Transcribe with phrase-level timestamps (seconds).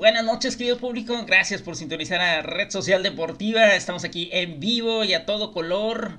[0.00, 1.14] Buenas noches, querido público.
[1.26, 3.74] Gracias por sintonizar a Red Social Deportiva.
[3.74, 6.12] Estamos aquí en vivo y a todo color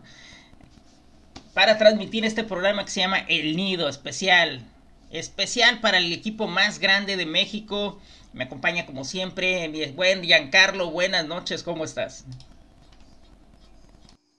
[1.56, 4.62] para transmitir este programa que se llama El Nido Especial.
[5.10, 8.00] Especial para el equipo más grande de México.
[8.34, 10.92] Me acompaña como siempre mi buen Giancarlo.
[10.92, 12.24] Buenas noches, ¿cómo estás?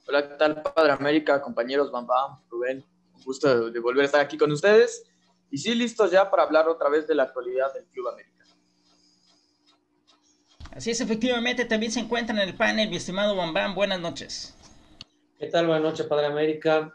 [0.07, 2.85] Hola, ¿qué tal, Padre América, compañeros Bam Bam, Rubén?
[3.17, 5.03] Un gusto de volver a estar aquí con ustedes.
[5.51, 8.32] Y sí, listos ya para hablar otra vez de la actualidad del Club América.
[10.75, 13.75] Así es, efectivamente, también se encuentra en el panel mi estimado Bambam.
[13.75, 14.55] Buenas noches.
[15.39, 15.67] ¿Qué tal?
[15.67, 16.95] Buenas noches, Padre América.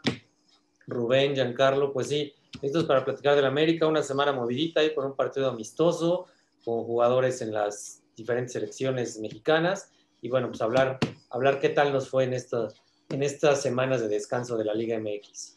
[0.88, 3.86] Rubén, Giancarlo, pues sí, listos para platicar del América.
[3.86, 6.26] Una semana movidita y con un partido amistoso,
[6.64, 9.92] con jugadores en las diferentes selecciones mexicanas.
[10.22, 10.98] Y bueno, pues hablar,
[11.30, 12.74] hablar qué tal nos fue en, estas
[13.10, 15.56] en estas semanas de descanso de la Liga MX.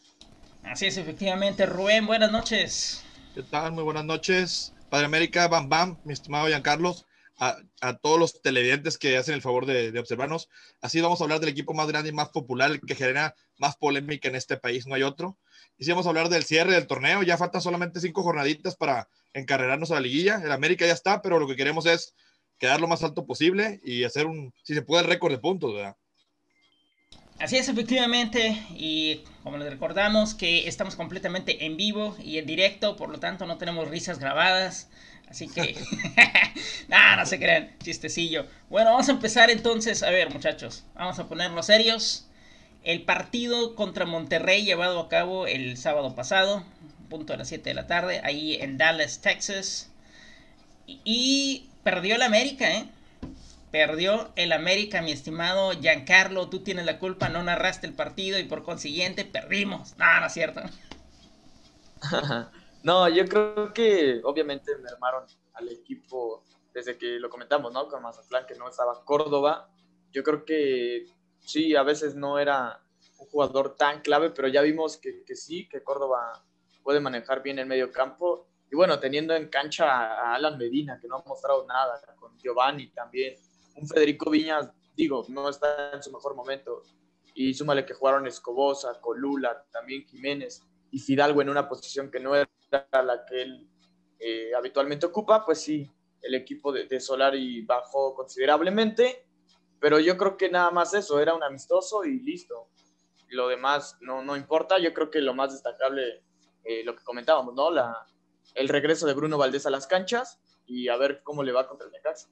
[0.64, 1.66] Así es, efectivamente.
[1.66, 3.04] Rubén, buenas noches.
[3.34, 3.72] ¿Qué tal?
[3.72, 4.74] Muy buenas noches.
[4.92, 6.96] Padre América, Bam Bam, mi estimado Giancarlo
[7.42, 10.48] a, todos los televidentes que hacen el favor de, observarnos.
[10.80, 14.30] Así vamos a hablar del equipo más grande y más popular, que genera más polémica
[14.30, 15.40] en este país, no hay otro.
[15.78, 19.10] Y sí vamos a hablar del cierre del torneo, ya faltan solamente cinco jornaditas para
[19.34, 20.40] encarrerarnos a la liguilla.
[20.44, 22.14] El América ya está, pero lo que queremos es
[22.60, 25.96] quedar lo más alto posible y hacer un, si se puede, récord de puntos, ¿verdad?
[27.40, 32.96] Así es, efectivamente, y como les recordamos que estamos completamente en vivo y en directo,
[32.96, 34.92] por lo tanto no tenemos risas grabadas,
[35.32, 35.78] Así que,
[36.90, 38.48] nada, no se crean, chistecillo.
[38.70, 40.04] Bueno, vamos a empezar entonces.
[40.04, 42.28] A ver, muchachos, vamos a ponernos serios.
[42.84, 46.66] El partido contra Monterrey llevado a cabo el sábado pasado,
[47.10, 49.90] punto de las 7 de la tarde, ahí en Dallas, Texas.
[50.86, 52.90] Y perdió el América, ¿eh?
[53.72, 56.50] Perdió el América, mi estimado Giancarlo.
[56.50, 59.96] Tú tienes la culpa, no narraste el partido y por consiguiente perdimos.
[59.98, 60.62] No, no es cierto.
[62.84, 66.44] No, yo creo que obviamente me armaron al equipo
[66.74, 67.88] desde que lo comentamos, ¿no?
[67.88, 69.70] Con Mazatlán, que no estaba Córdoba.
[70.12, 71.06] Yo creo que
[71.40, 72.82] sí, a veces no era
[73.20, 76.44] un jugador tan clave, pero ya vimos que, que sí, que Córdoba
[76.84, 78.48] puede manejar bien el medio campo.
[78.72, 82.88] Y bueno, teniendo en cancha a Alan Medina, que no ha mostrado nada, con Giovanni
[82.88, 83.36] también.
[83.76, 86.82] Un Federico Viñas, digo, no está en su mejor momento.
[87.36, 92.36] Y súmale que jugaron Escobosa, Colula, también Jiménez y Fidalgo en una posición que no
[92.36, 92.50] era
[92.92, 93.68] la que él
[94.20, 95.90] eh, habitualmente ocupa, pues sí,
[96.22, 99.26] el equipo de, de, Solari bajó considerablemente,
[99.80, 102.68] pero yo creo que nada más eso, era un amistoso y listo.
[103.30, 106.24] Lo demás no, no importa, yo creo que lo más destacable,
[106.64, 107.72] eh, lo que comentábamos, ¿no?
[107.72, 108.06] La,
[108.56, 111.88] el regreso de Bruno Valdés a las canchas y a ver cómo le va contra
[111.88, 112.30] el Necaxa.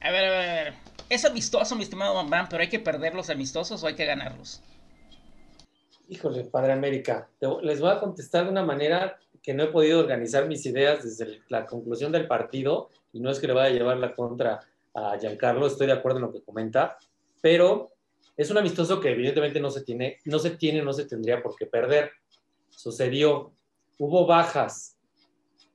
[0.00, 0.74] A ver, a ver, a ver.
[1.08, 4.62] Es amistoso, mi estimado Bambam, pero hay que perder los amistosos o hay que ganarlos.
[6.08, 7.30] Híjole, Padre América,
[7.62, 11.40] les voy a contestar de una manera que no he podido organizar mis ideas desde
[11.48, 14.60] la conclusión del partido y no es que le vaya a llevar la contra
[14.94, 16.98] a Giancarlo, estoy de acuerdo en lo que comenta,
[17.40, 17.92] pero
[18.36, 21.56] es un amistoso que evidentemente no se tiene, no se tiene, no se tendría por
[21.56, 22.10] qué perder.
[22.70, 23.52] Sucedió,
[23.98, 24.96] hubo bajas,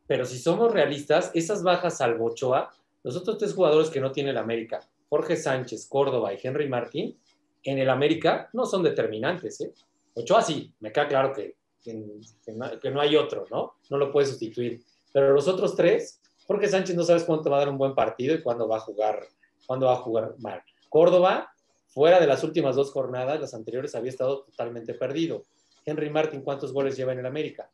[0.07, 2.71] pero si somos realistas, esas bajas al Ochoa,
[3.03, 7.17] los otros tres jugadores que no tiene el América, Jorge Sánchez, Córdoba y Henry Martín,
[7.63, 9.61] en el América no son determinantes.
[9.61, 9.73] ¿eh?
[10.13, 11.55] Ochoa sí, me queda claro que
[11.85, 13.75] que, no, hay otro, ¿no?
[13.89, 14.83] No lo puede sustituir.
[15.13, 18.33] Pero los otros tres, Jorge Sánchez no sabes cuánto va a dar un buen partido
[18.33, 19.27] y cuándo va a jugar,
[19.67, 20.61] cuándo va a jugar mal.
[20.89, 21.51] Córdoba,
[21.87, 25.43] fuera de las últimas dos jornadas, las anteriores había estado totalmente perdido.
[25.85, 27.69] Henry Martin, ¿cuántos goles lleva en el América?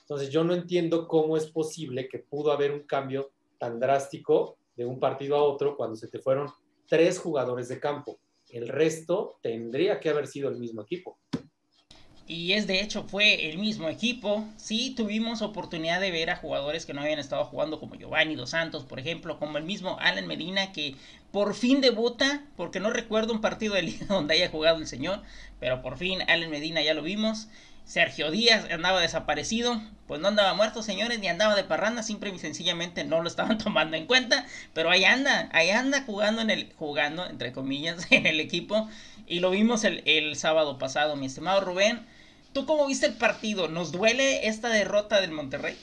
[0.00, 4.86] Entonces yo no entiendo cómo es posible que pudo haber un cambio tan drástico de
[4.86, 6.48] un partido a otro cuando se te fueron
[6.88, 8.18] tres jugadores de campo.
[8.48, 11.18] El resto tendría que haber sido el mismo equipo
[12.30, 14.46] y es de hecho fue el mismo equipo.
[14.56, 18.50] Sí tuvimos oportunidad de ver a jugadores que no habían estado jugando como Giovanni Dos
[18.50, 20.94] Santos, por ejemplo, como el mismo Alan Medina que
[21.32, 25.22] por fin debuta, porque no recuerdo un partido de liga donde haya jugado el señor,
[25.58, 27.48] pero por fin Alan Medina ya lo vimos.
[27.84, 32.38] Sergio Díaz andaba desaparecido, pues no andaba muerto, señores, ni andaba de parranda, simple y
[32.38, 36.72] sencillamente no lo estaban tomando en cuenta, pero ahí anda, ahí anda jugando en el,
[36.78, 38.88] jugando, entre comillas, en el equipo,
[39.26, 42.06] y lo vimos el, el sábado pasado, mi estimado Rubén.
[42.52, 43.68] ¿Tú cómo viste el partido?
[43.68, 45.76] ¿Nos duele esta derrota del Monterrey?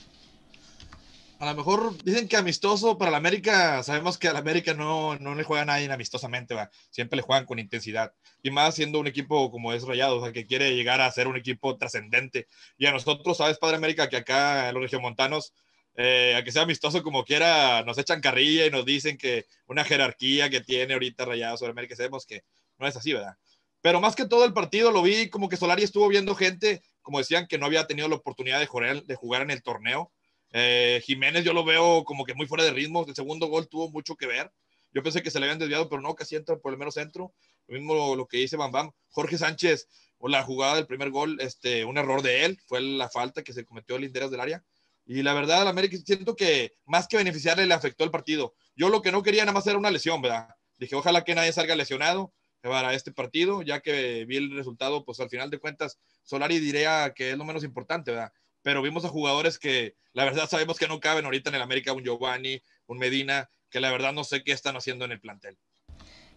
[1.39, 5.17] A lo mejor dicen que amistoso para la América, sabemos que a la América no,
[5.19, 6.71] no le juega a nadie amistosamente, ¿va?
[6.89, 8.11] siempre le juegan con intensidad.
[8.41, 11.27] Y más siendo un equipo como es Rayado, o sea, que quiere llegar a ser
[11.27, 12.47] un equipo trascendente.
[12.79, 14.09] Y a nosotros, ¿sabes, Padre América?
[14.09, 15.53] Que acá los regiomontanos,
[15.95, 19.83] eh, a que sea amistoso como quiera, nos echan carrilla y nos dicen que una
[19.83, 22.43] jerarquía que tiene ahorita Rayado sobre América, sabemos que
[22.79, 23.37] no es así, ¿verdad?
[23.81, 27.19] Pero más que todo el partido lo vi como que Solari estuvo viendo gente, como
[27.19, 30.11] decían, que no había tenido la oportunidad de jugar, de jugar en el torneo.
[30.51, 33.05] Eh, Jiménez yo lo veo como que muy fuera de ritmo.
[33.07, 34.51] El segundo gol tuvo mucho que ver.
[34.91, 37.33] Yo pensé que se le habían desviado, pero no, casi entra por el mero centro.
[37.67, 38.91] Lo mismo lo que dice Bam Bam.
[39.09, 39.87] Jorge Sánchez,
[40.17, 43.53] o la jugada del primer gol, este, un error de él, fue la falta que
[43.53, 44.63] se cometió Linderas del área.
[45.05, 48.55] Y la verdad, al América siento que más que beneficiarle le afectó el partido.
[48.75, 50.49] Yo lo que no quería nada más era una lesión, ¿verdad?
[50.77, 55.19] Dije, ojalá que nadie salga lesionado para este partido, ya que vi el resultado, pues
[55.19, 58.33] al final de cuentas, Solari diría que es lo menos importante, ¿verdad?
[58.61, 61.93] Pero vimos a jugadores que la verdad sabemos que no caben ahorita en el América,
[61.93, 65.57] un Giovanni, un Medina, que la verdad no sé qué están haciendo en el plantel.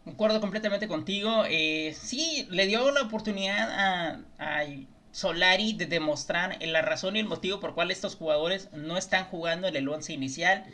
[0.05, 1.45] Concuerdo completamente contigo.
[1.49, 4.65] Eh, sí, le dio la oportunidad a, a,
[5.13, 9.67] Solari de demostrar la razón y el motivo por cual estos jugadores no están jugando
[9.67, 10.65] en el once inicial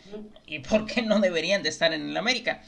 [0.46, 2.62] y por qué no deberían de estar en el América.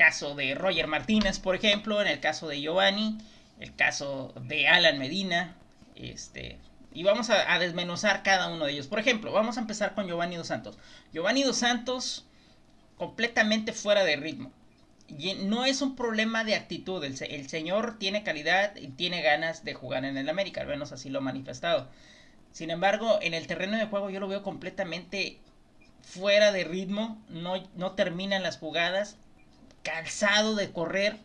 [0.00, 3.18] Caso de Roger Martínez, por ejemplo, en el caso de Giovanni,
[3.58, 5.58] el caso de Alan Medina,
[5.94, 6.56] este,
[6.94, 8.86] y vamos a, desmenuzar cada uno de ellos.
[8.86, 10.78] Por ejemplo, vamos a empezar con Giovanni Dos Santos.
[11.12, 12.24] Giovanni Dos Santos
[12.96, 14.50] completamente fuera de ritmo
[15.42, 17.04] no es un problema de actitud.
[17.04, 17.16] El,
[17.48, 21.18] señor tiene calidad y tiene ganas de jugar en el América, al menos así lo
[21.18, 21.88] ha manifestado.
[22.52, 25.38] Sin embargo, en el terreno de juego yo lo veo completamente
[26.00, 27.22] fuera de ritmo.
[27.28, 29.18] No terminan las jugadas.
[29.82, 31.18] Cansado de correr.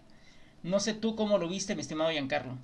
[0.63, 2.57] No sé tú cómo lo viste, mi estimado Giancarlo.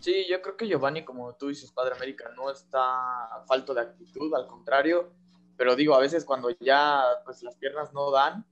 [0.00, 4.34] Sí, yo creo que Giovanni, como tú dices, Padre América, no está falto de actitud,
[4.34, 5.12] al contrario.
[5.56, 8.44] Pero digo, a veces cuando ya pues, las piernas no dan,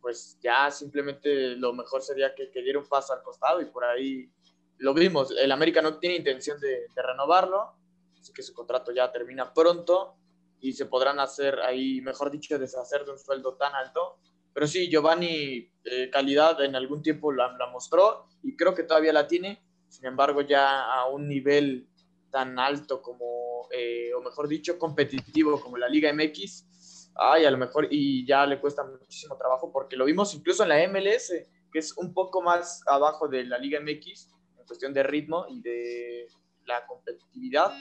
[0.00, 3.84] pues ya simplemente lo mejor sería que, que, diera un paso al costado y por
[3.84, 4.30] ahí
[4.78, 5.32] lo vimos.
[5.36, 7.74] El América no tiene intención de, de, renovarlo,
[8.20, 10.16] así que su contrato ya termina pronto
[10.60, 14.18] y se podrán hacer ahí, mejor dicho, deshacer de un sueldo tan alto.
[14.54, 19.26] Pero sí, Giovanni, eh, calidad en algún tiempo la, mostró y creo que todavía la
[19.26, 21.88] tiene, sin embargo ya a un nivel
[22.30, 27.58] tan alto como, eh, o mejor dicho, competitivo como la Liga MX, ay, a lo
[27.58, 31.32] mejor, y ya le cuesta muchísimo trabajo porque lo vimos incluso en la MLS,
[31.72, 34.28] que es un poco más abajo de la Liga MX
[34.58, 36.26] en cuestión de ritmo y de
[36.66, 37.72] la competitividad,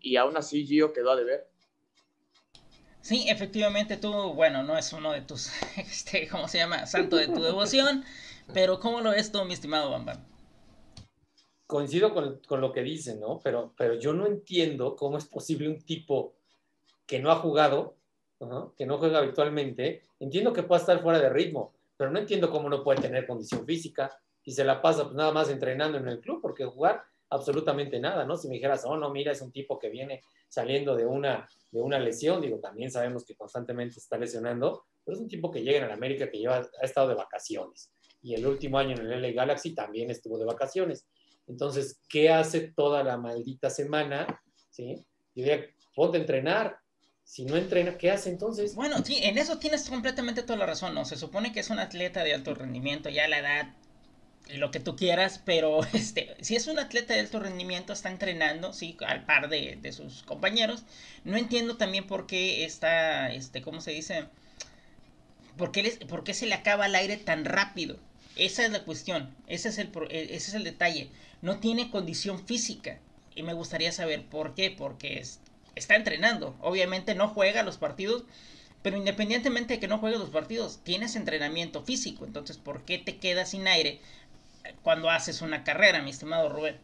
[0.00, 1.48] y aún así Gio quedó a deber.
[3.04, 6.86] Sí, efectivamente tú, bueno, no es uno de tus, este, ¿cómo se llama?
[6.86, 8.02] Santo de tu devoción,
[8.54, 10.24] pero ¿cómo lo ves tú, mi estimado Bambam?
[11.66, 13.40] Coincido con, con, lo que dicen, ¿no?
[13.44, 16.32] Pero, pero yo no entiendo cómo es posible un tipo
[17.06, 17.96] que no ha jugado
[18.76, 22.68] que no juega habitualmente, entiendo que pueda estar fuera de ritmo, pero no entiendo cómo
[22.68, 26.20] no puede tener condición física y se la pasa pues, nada más entrenando en el
[26.20, 27.04] club, porque jugar
[27.34, 28.36] absolutamente nada, ¿no?
[28.36, 31.80] Si me dijeras, oh, no, mira, es un tipo que viene saliendo de una, de
[31.80, 35.84] una lesión, digo, también sabemos que constantemente está lesionando, pero es un tipo que llega
[35.84, 37.92] en América que lleva, ha estado de vacaciones.
[38.22, 41.06] Y el último año en el LA Galaxy también estuvo de vacaciones.
[41.46, 44.40] Entonces, ¿qué hace toda la maldita semana?
[44.70, 44.94] ¿Sí?
[45.34, 46.78] Yo diría, ponte a entrenar,
[47.22, 48.74] si no entrena, ¿qué hace entonces?
[48.74, 51.04] Bueno, sí, en eso tienes completamente toda la razón, ¿no?
[51.04, 53.74] Se supone que es un atleta de alto rendimiento, ya la edad
[54.48, 58.72] lo que tú quieras, pero este, si es un atleta de alto rendimiento, está entrenando,
[58.72, 60.84] sí, al par de, de sus compañeros.
[61.24, 64.26] No entiendo también por qué está, este, ¿cómo se dice?
[65.56, 67.98] ¿Por qué, les, ¿Por qué se le acaba el aire tan rápido?
[68.36, 71.08] Esa es la cuestión, ese es el, e, ese es el detalle.
[71.42, 72.98] No tiene condición física.
[73.36, 75.40] Y me gustaría saber por qué, porque es,
[75.74, 76.56] está entrenando.
[76.60, 78.24] Obviamente no juega los partidos,
[78.82, 82.24] pero independientemente de que no juegue los partidos, tienes entrenamiento físico.
[82.24, 84.00] Entonces, ¿por qué te quedas sin aire
[84.82, 86.80] cuando haces una carrera, mi estimado Rubén?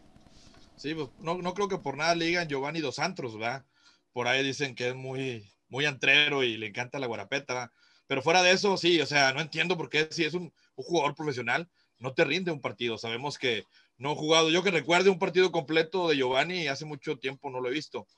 [0.76, 3.64] Sí, pues no, no creo que por nada le digan Giovanni Dos Santos, ¿verdad?
[4.12, 7.70] Por ahí dicen que es muy, muy antrero y le encanta la guarapeta, ¿verdad?
[8.06, 10.84] Pero fuera de eso, sí, o sea, no entiendo por qué si es un, un
[10.84, 11.68] jugador profesional,
[11.98, 12.98] no te rinde un partido.
[12.98, 13.64] Sabemos que
[13.98, 17.60] no he jugado, yo que recuerde un partido completo de Giovanni, hace mucho tiempo no
[17.60, 18.08] lo he visto.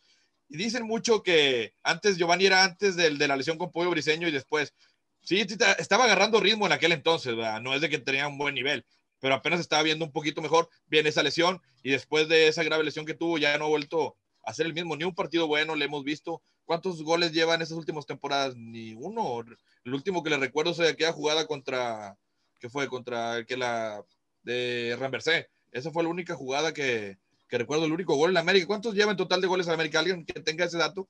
[0.49, 4.29] Y dicen mucho que antes Giovanni era antes del, de la lesión con Pollo Briseño
[4.29, 4.73] y después.
[5.21, 5.41] Sí,
[5.79, 7.61] estaba agarrando ritmo en aquel entonces, ¿verdad?
[7.61, 8.85] No es de que tenía un buen nivel,
[9.23, 10.69] pero apenas estaba viendo un poquito mejor.
[10.89, 14.17] Viene esa lesión y después de esa grave lesión que tuvo, ya no ha vuelto
[14.43, 14.97] a ser el mismo.
[14.97, 16.43] Ni un partido bueno le hemos visto.
[16.65, 18.57] ¿Cuántos goles lleva en esas últimas temporadas?
[18.57, 19.45] Ni uno.
[19.85, 22.19] El último que le recuerdo es aquella jugada contra,
[22.59, 24.05] que fue contra que la
[24.43, 25.49] de Rambercé.
[25.71, 27.17] Esa fue la única jugada que,
[27.49, 28.67] que recuerdo el único gol en América.
[28.67, 30.01] ¿Cuántos lleva en total de goles en América?
[30.01, 31.09] ¿Alguien que tenga ese dato?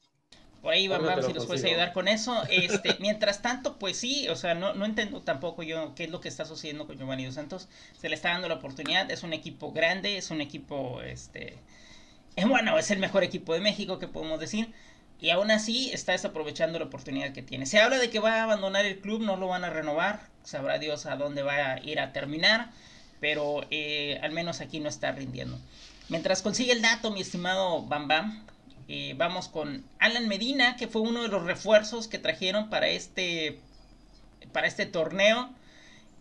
[0.63, 2.41] Por ahí vamos, si nos puedes ayudar con eso.
[2.51, 6.21] Este, mientras tanto, pues sí, o sea, no, no entiendo tampoco yo qué es lo
[6.21, 7.69] que está sucediendo con Giovanni Dos Santos.
[8.01, 11.59] Se le está dando la oportunidad, es un equipo grande, es un equipo, este,
[12.37, 14.73] eh, bueno, es el mejor equipo de México que podemos decir.
[15.21, 17.67] Y aún así está desaprovechando la oportunidad que tiene.
[17.67, 20.21] Se habla de que va a abandonar el club, no lo van a renovar.
[20.45, 22.71] Sabrá Dios a dónde va a ir a terminar.
[23.21, 25.61] Pero eh, al menos aquí no está rindiendo.
[26.09, 28.45] Mientras consigue el dato, mi estimado Bam Bam,
[29.17, 33.59] Vamos con Alan Medina, que fue uno de los refuerzos que trajeron para este,
[34.53, 35.51] para este torneo.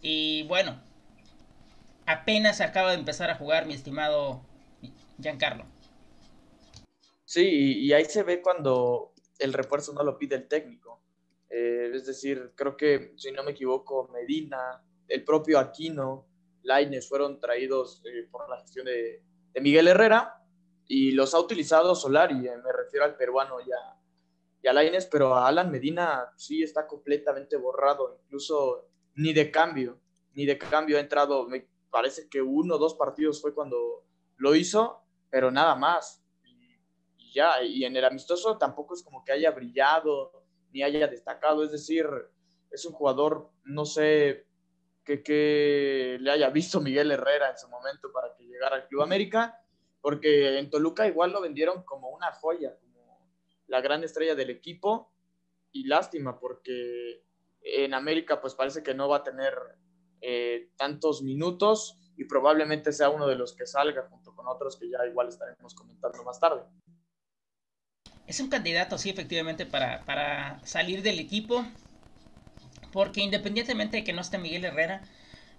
[0.02, 0.82] Y bueno,
[2.06, 4.42] apenas acaba de empezar a jugar mi estimado
[5.22, 5.66] Giancarlo.
[7.26, 11.02] Sí, y ahí se ve cuando el refuerzo no lo pide el técnico.
[11.50, 16.28] Eh, es decir, creo que, si no me equivoco, Medina, el propio Aquino,
[16.64, 19.24] Laines fueron traídos eh, por la gestión de,
[19.60, 20.41] Miguel Herrera
[20.94, 23.98] y los ha utilizado Solari, eh, me refiero al peruano ya
[24.62, 30.02] y a Laines, pero a Alan Medina sí está completamente borrado, incluso ni de cambio,
[30.34, 34.06] ni de cambio ha entrado, me parece que uno o dos partidos fue cuando
[34.36, 36.26] lo hizo, pero nada más.
[36.44, 36.78] Y,
[37.18, 40.44] y ya, y en el amistoso tampoco es como que haya brillado,
[40.74, 42.06] ni haya destacado, es decir,
[42.70, 44.46] es un jugador, no sé,
[45.06, 49.61] que, le haya visto Miguel Herrera en su momento para que llegara al Club América,
[50.02, 53.30] porque en Toluca igual lo vendieron como una joya, como
[53.68, 55.12] la gran estrella del equipo,
[55.72, 57.24] y lástima, porque
[57.62, 59.54] en América pues parece que no va a tener
[60.22, 64.90] eh, tantos minutos y probablemente sea uno de los que salga junto con otros que
[64.90, 66.64] ya igual estaremos comentando más tarde.
[68.28, 71.66] Es un candidato, sí, efectivamente, para, para salir del equipo.
[72.94, 75.02] Porque independientemente de que no esté Miguel Herrera,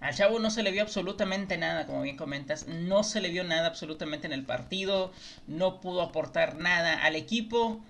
[0.02, 2.66] al chavo no se le vio absolutamente nada, como bien comentas.
[2.66, 5.12] No se le vio nada absolutamente en el partido.
[5.46, 7.80] No pudo aportar nada al equipo.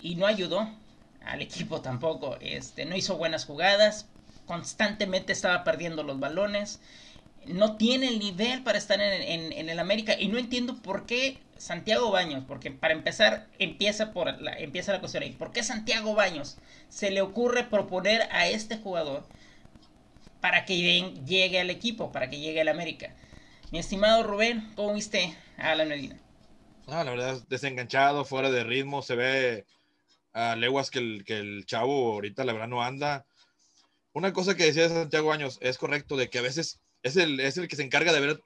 [0.00, 0.68] Y no ayudó
[1.24, 2.36] al equipo tampoco.
[2.40, 4.06] Este, no hizo buenas jugadas.
[4.46, 6.80] Constantemente estaba perdiendo los balones.
[7.46, 10.14] No tiene el nivel para estar en, en el América.
[10.18, 15.00] Y no entiendo por qué Santiago Baños, porque para empezar empieza, por la, empieza la
[15.00, 15.32] cuestión ahí.
[15.32, 16.58] ¿Por qué Santiago Baños
[16.88, 19.24] se le ocurre proponer a este jugador
[20.46, 20.76] para que
[21.26, 23.12] llegue al equipo, para que llegue al América?
[23.72, 26.20] Mi estimado Rubén, ¿cómo viste a Alan Medina?
[26.86, 29.64] Ah, la verdad, desenganchado, fuera de ritmo, se ve
[30.34, 33.26] a leguas que el, que el chavo ahorita la verdad no anda.
[34.12, 37.56] Una cosa que decía Santiago Baños es correcto, de que a veces es el, es
[37.56, 38.40] el que se encarga de ver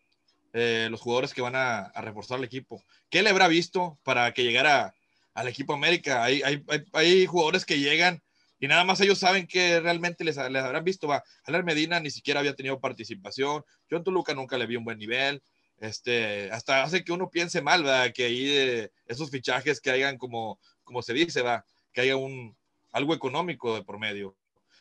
[0.54, 2.82] eh, los jugadores que van a, reforzar el equipo.
[3.10, 4.94] ¿Qué le habrá visto para que llegara
[5.34, 6.24] al equipo América?
[6.24, 6.64] Hay, hay,
[6.94, 8.22] hay, jugadores que llegan
[8.60, 11.08] y nada más ellos saben que realmente les, habrán visto.
[11.08, 13.64] Va, Alar Medina ni siquiera había tenido participación.
[13.88, 15.42] Yo en Toluca nunca le vi un buen nivel.
[15.78, 18.12] Este, hasta hace que uno piense mal, ¿verdad?
[18.14, 22.54] Que ahí esos fichajes que hayan como, como se dice, va, que haya un,
[22.92, 24.36] algo económico de por medio.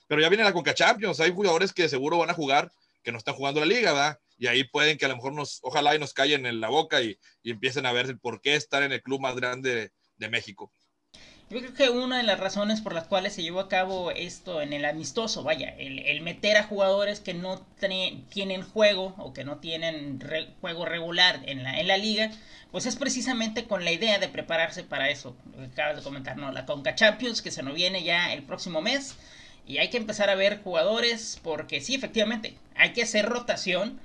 [0.07, 2.71] Pero ya viene la Conca Champions, hay jugadores que seguro van a jugar
[3.01, 4.19] que no están jugando la liga, ¿verdad?
[4.39, 7.01] y ahí pueden que a lo mejor nos, ojalá y nos callen en la boca
[7.01, 10.71] y, empiecen a ver por qué estar en el club más grande de, México.
[11.49, 14.61] Yo creo que una de las razones por las cuales se llevó a cabo esto
[14.61, 17.65] en el amistoso, vaya, el, meter a jugadores que no
[18.29, 20.21] tienen juego o que no tienen
[20.61, 22.29] juego regular en la, en la liga,
[22.71, 26.37] pues es precisamente con la idea de prepararse para eso, lo que acabas de comentar,
[26.37, 26.51] ¿no?
[26.51, 29.15] La Conca Champions que se nos viene ya el próximo mes
[29.65, 33.99] y hay que empezar a ver jugadores porque sí, efectivamente, hay que hacer rotación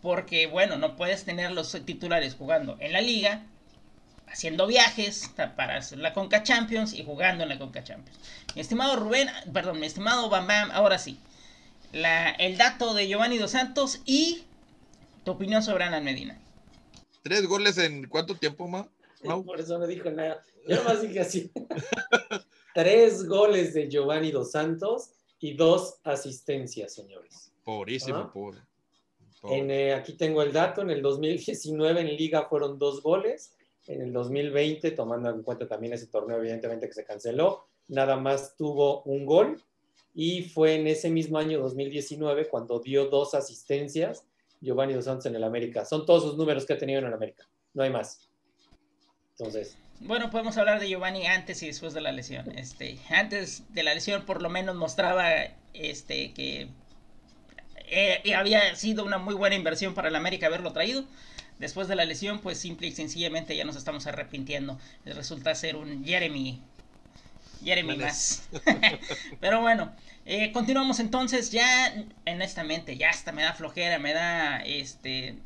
[0.00, 3.42] porque, bueno, no puedes tener los titulares jugando en la liga,
[4.36, 8.18] haciendo viajes para la Conca Champions y jugando en la Conca Champions.
[8.54, 11.18] Mi estimado Rubén, perdón, mi estimado Bam Bam, ahora sí.
[11.94, 14.44] La, el dato de Giovanni Dos Santos y
[15.24, 16.38] tu opinión sobre Ana Medina.
[17.22, 18.86] ¿Tres goles en cuánto tiempo, Ma?
[19.22, 20.42] Por eso no dijo nada.
[20.68, 21.50] Yo nomás dije así.
[22.74, 27.52] Tres goles de Giovanni Dos Santos y dos asistencias, señores.
[27.64, 28.30] Pobrísimo, ¿Ah?
[28.30, 28.58] pobre.
[29.50, 33.55] Eh, aquí tengo el dato, en el 2019 en liga fueron dos goles,
[33.86, 38.56] en el 2020, tomando en cuenta también ese torneo evidentemente que se canceló, nada más
[38.56, 39.62] tuvo un gol
[40.14, 44.24] y fue en ese mismo año 2019 cuando dio dos asistencias
[44.60, 45.84] Giovanni Dos Santos en el América.
[45.84, 48.28] Son todos sus números que ha tenido en el América, no hay más.
[49.38, 52.50] Entonces, bueno, podemos hablar de Giovanni antes y después de la lesión.
[52.56, 55.30] Este, antes de la lesión por lo menos mostraba
[55.72, 56.68] este que
[57.88, 61.04] eh, había sido una muy buena inversión para el América haberlo traído.
[61.58, 64.78] Después de la lesión, pues simple y sencillamente ya nos estamos arrepintiendo.
[65.04, 66.60] Resulta ser un Jeremy.
[67.64, 68.48] Jeremy más.
[69.40, 69.92] Pero bueno,
[70.26, 71.94] eh, continuamos entonces ya
[72.26, 75.36] honestamente, ya hasta me da flojera, me da este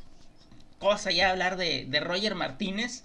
[0.79, 3.03] cosa ya hablar de, de Roger Martínez.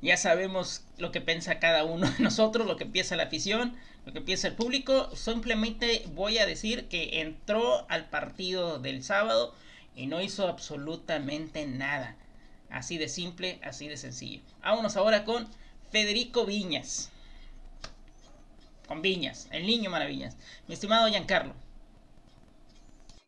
[0.00, 3.76] Ya sabemos lo que piensa cada uno de nosotros, lo que piensa la afición
[4.08, 5.14] lo que piensa el público.
[5.14, 9.54] Simplemente voy a decir que entró al partido del sábado
[9.94, 12.16] y no hizo absolutamente nada.
[12.70, 14.42] Así de simple, así de sencillo.
[14.60, 15.48] Vámonos ahora con
[15.90, 17.10] Federico Viñas.
[18.86, 20.36] Con Viñas, el niño maravillas.
[20.66, 21.54] Mi estimado Giancarlo.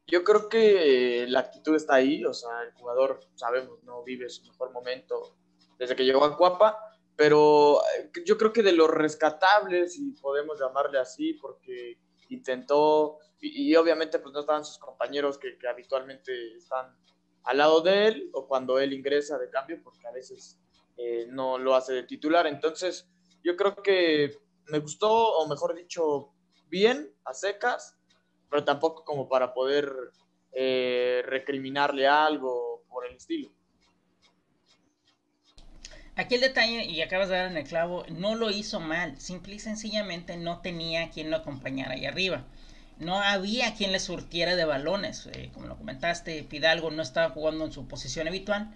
[0.06, 4.44] Yo creo que la actitud está ahí, o sea, el jugador, sabemos, no vive su
[4.44, 5.37] mejor momento
[5.78, 6.78] desde que llegó a Cuapa,
[7.14, 13.75] pero eh, yo creo que de los rescatables, si podemos llamarle así, porque intentó, y,
[13.76, 16.97] obviamente pues no estaban sus compañeros que, que, habitualmente están
[17.44, 20.59] al lado de él, o cuando él ingresa de cambio, porque a veces
[20.97, 22.47] eh, no lo hace de titular.
[22.47, 23.09] Entonces,
[23.42, 26.32] yo creo que me gustó, o mejor dicho,
[26.68, 27.97] bien, a secas,
[28.49, 29.92] pero tampoco como para poder
[30.52, 33.50] eh, recriminarle algo por el estilo.
[36.16, 39.54] Aquí el detalle, y acabas de dar en el clavo, no lo hizo mal, simple
[39.54, 42.44] y sencillamente no tenía quien lo acompañara ahí arriba.
[43.00, 45.26] No había quien le surtiera de balones.
[45.33, 48.71] Eh, como lo comentaste, Fidalgo no estaba jugando en su posición habitual.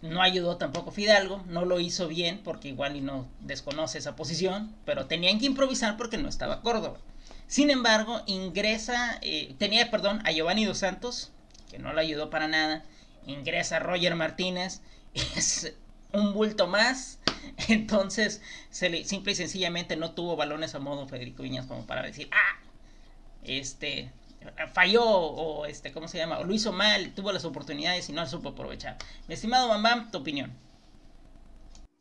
[0.00, 4.74] No ayudó tampoco Fidalgo, no lo hizo bien porque igual y no desconoce esa posición,
[4.84, 6.98] pero tenían que improvisar porque no estaba Córdoba.
[7.46, 11.30] Sin embargo, ingresa, eh, tenía, perdón, a Giovanni Dos Santos,
[11.70, 12.84] que no le ayudó para nada.
[13.26, 14.80] Ingresa Roger Martínez,
[15.14, 15.74] es
[16.12, 17.18] un bulto más.
[17.68, 22.02] Entonces, se le, simple y sencillamente no tuvo balones a modo Federico Viñas como para
[22.02, 22.60] decir, ah,
[23.42, 24.12] este,
[24.72, 26.38] falló o este, ¿cómo se llama?
[26.38, 28.96] O lo hizo mal, tuvo las oportunidades y no las supo aprovechar.
[29.28, 30.52] Mi estimado Bambam, tu opinión.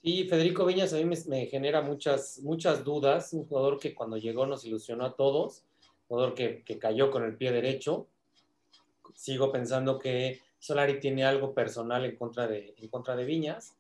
[0.04, 3.34] Sí, Federico Viñas a mí me, genera muchas, muchas dudas.
[3.34, 5.64] Un jugador que cuando llegó nos ilusionó a todos.
[5.84, 8.08] Un jugador que, que cayó con el pie derecho.
[9.14, 13.76] Sigo pensando que Solari tiene algo personal en contra de, en contra de Viñas,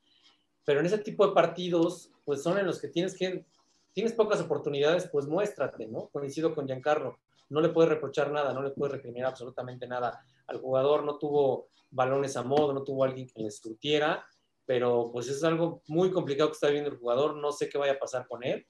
[0.65, 3.45] pero en ese tipo de partidos, pues son en los que tienes que,
[3.93, 6.09] tienes pocas oportunidades, pues muéstrate, ¿no?
[6.09, 10.59] Coincido con Giancarlo, no le puedes reprochar nada, no le puedes recriminar absolutamente nada al
[10.59, 14.25] jugador, no tuvo balones a modo, no tuvo alguien que le surtiera,
[14.65, 17.93] pero pues es algo muy complicado que está viendo el jugador, no sé qué vaya
[17.93, 18.65] a pasar con él,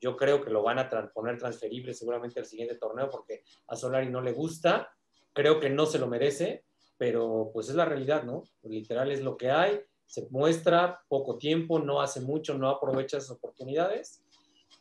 [0.00, 4.10] yo creo que lo van a poner transferible seguramente al siguiente torneo porque a Solari
[4.10, 4.92] no le gusta,
[5.32, 6.64] creo que no se lo merece,
[6.98, 8.44] pero pues es la realidad, ¿no?
[8.62, 13.32] Literal es lo que hay, se muestra poco tiempo, no hace mucho, no aprovecha esas
[13.32, 14.22] oportunidades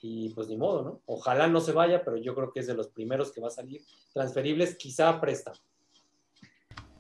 [0.01, 1.01] y pues ni modo, ¿no?
[1.05, 3.51] Ojalá no se vaya, pero yo creo que es de los primeros que va a
[3.51, 3.81] salir
[4.13, 5.53] transferibles, quizá presta.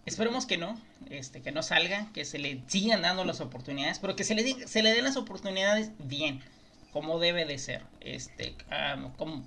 [0.05, 4.15] Esperemos que no, este, que no salga, que se le sigan dando las oportunidades, pero
[4.15, 6.41] que se le, se le den las oportunidades bien,
[6.91, 7.83] como debe de ser.
[7.99, 8.55] Este,
[9.17, 9.43] como,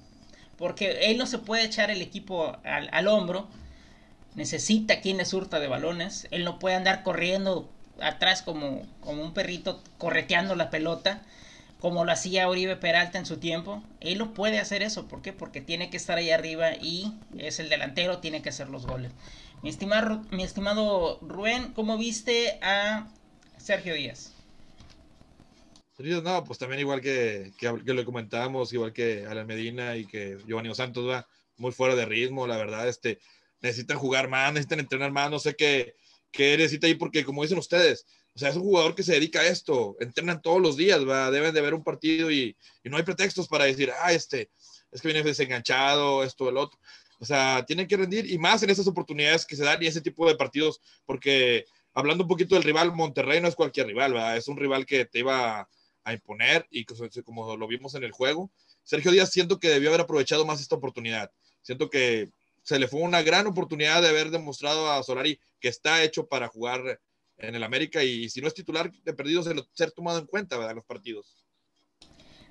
[0.57, 3.49] porque él no se puede echar el equipo al, al hombro
[4.37, 6.29] necesita quien le surta de balones.
[6.31, 7.69] Él no puede andar corriendo
[8.01, 11.23] atrás como, como un perrito correteando la pelota,
[11.81, 13.83] como lo hacía Oribe Peralta en su tiempo.
[14.01, 15.07] Él no puede hacer eso.
[15.09, 15.33] ¿Por qué?
[15.33, 19.13] Porque tiene que estar ahí arriba y es el delantero, tiene que hacer los goles.
[19.63, 23.09] Mi estimado, mi estimado Rubén, ¿cómo viste a
[23.57, 24.33] Sergio Díaz?
[25.99, 30.39] No, pues también igual que, que, que lo comentábamos, igual que Alan Medina y que
[30.47, 33.19] Giovanni Santos va muy fuera de ritmo, la verdad, este,
[33.61, 35.95] necesitan jugar más, necesitan entrenar más, no sé qué,
[36.31, 39.41] qué necesita ahí, porque como dicen ustedes, o sea, es un jugador que se dedica
[39.41, 41.31] a esto, entrenan todos los días, ¿va?
[41.31, 44.51] deben de ver un partido y, y, no hay pretextos para decir, ah, este,
[44.93, 46.79] es que viene desenganchado, esto, el otro.
[47.19, 50.03] O sea, tienen que rendir y más en esas oportunidades que se dan y ese
[50.03, 54.37] tipo de partidos, porque hablando un poquito del rival, Monterrey no es cualquier rival, ¿va?
[54.37, 55.67] es un rival que te iba
[56.05, 58.51] a imponer y como lo vimos en el juego.
[58.85, 61.33] Sergio Díaz siento que debió haber aprovechado más esta oportunidad.
[61.63, 62.31] Siento que
[62.67, 66.49] se le fue una gran oportunidad de haber demostrado a Solari que está hecho para
[66.49, 67.01] jugar
[67.39, 70.75] en el América y si no es titular de perdido ser tomado en cuenta ¿verdad?
[70.75, 71.47] los partidos.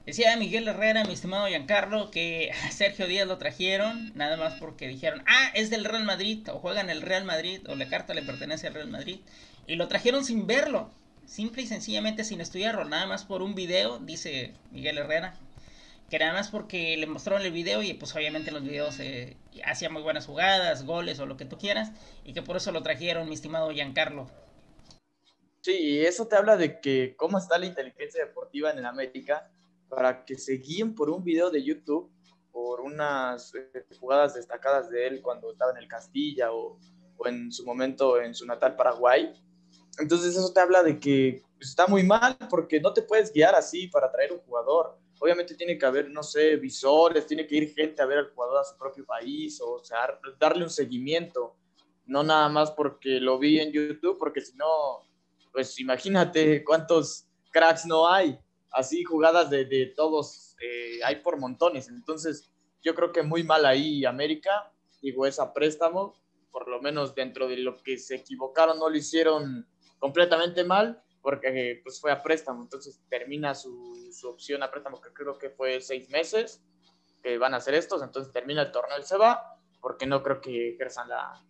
[0.06, 4.88] Decía Miguel Herrera, mi estimado Giancarlo, que a Sergio Díaz lo trajeron nada más porque
[4.88, 8.14] dijeron, ah, es del Real Madrid, o juega en el Real Madrid, o la carta
[8.14, 9.20] le pertenece al Real Madrid.
[9.66, 10.92] Y lo trajeron sin verlo,
[11.26, 15.40] simple y sencillamente sin estudiarlo, nada más por un video, dice Miguel Herrera,
[16.10, 19.90] que nada más porque le mostraron el video y pues obviamente los videos eh, hacía
[19.90, 21.92] muy buenas jugadas, goles o lo que tú quieras,
[22.24, 24.28] y que por eso lo trajeron, mi estimado Giancarlo.
[25.62, 29.50] Sí, eso te habla de que cómo está la inteligencia deportiva en el América
[29.90, 32.12] para que se guíen por un video de YouTube,
[32.52, 36.80] por unas eh, jugadas destacadas de él cuando estaba en el Castilla o,
[37.18, 39.34] o en su momento en su natal Paraguay.
[39.98, 43.88] Entonces eso te habla de que está muy mal porque no te puedes guiar así
[43.88, 48.00] para traer un jugador obviamente tiene que haber, no sé, visores, tiene que ir gente
[48.00, 51.56] a ver al jugador a su propio país, o sea, darle un seguimiento,
[52.06, 54.68] no nada más porque lo vi en YouTube, porque si no,
[55.52, 58.38] pues imagínate cuántos cracks no hay,
[58.72, 62.52] así jugadas de, de todos, eh, hay por montones, entonces
[62.84, 66.14] yo creo que muy mal ahí América, digo, esa préstamo,
[66.52, 71.82] por lo menos dentro de lo que se equivocaron, no lo hicieron completamente mal, porque
[71.84, 75.82] pues fue a préstamo, entonces termina su, su, opción a préstamo, que creo que fue
[75.82, 76.64] seis meses,
[77.24, 80.40] que van a hacer estos, entonces termina el torneo, él se va, porque no creo
[80.40, 81.44] que ejerzan la,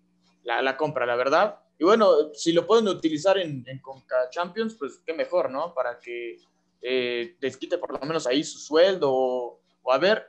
[0.43, 1.59] la, la compra, la verdad.
[1.77, 5.73] y bueno, si lo pueden utilizar en, en Conca Champions, pues qué mejor, ¿no?
[5.73, 6.37] Para que
[6.81, 9.61] eh, desquite por lo menos ahí su sueldo o,
[9.91, 10.25] a ver,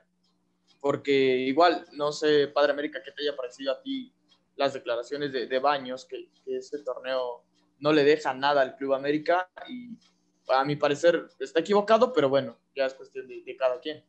[0.80, 4.12] porque igual, no sé, Padre América, ¿qué te haya parecido a ti
[4.56, 7.44] las declaraciones de, de Baños, que, que, este torneo
[7.78, 9.96] no le deja nada al Club América y
[10.48, 14.04] a mi parecer está equivocado, pero bueno, ya es cuestión de, de cada quien.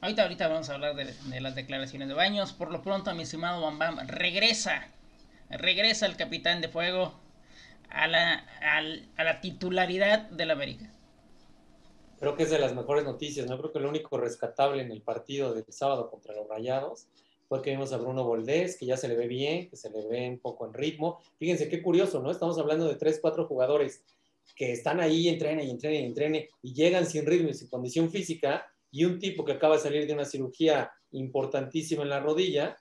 [0.00, 2.52] Ahorita, ahorita vamos a hablar de, de, las declaraciones de Baños.
[2.52, 4.92] Por lo pronto, mi estimado Bam Bam, regresa
[5.50, 7.14] regresa el capitán de fuego
[7.90, 10.92] a la, a, la titularidad del América.
[12.18, 13.58] Creo que es de las mejores noticias, ¿no?
[13.58, 17.08] Creo que lo único rescatable en el partido del sábado contra los Rayados
[17.48, 20.06] fue que vimos a Bruno Valdés, que ya se le ve bien, que se le
[20.06, 21.20] ve un poco en ritmo.
[21.38, 22.30] Fíjense qué curioso, ¿no?
[22.30, 24.02] Estamos hablando de tres, cuatro jugadores
[24.54, 28.10] que están ahí, entrenen y entrenen y entrenen, y llegan sin ritmo y sin condición
[28.10, 32.76] física, y un tipo que acaba de salir de una cirugía importantísima en la rodilla,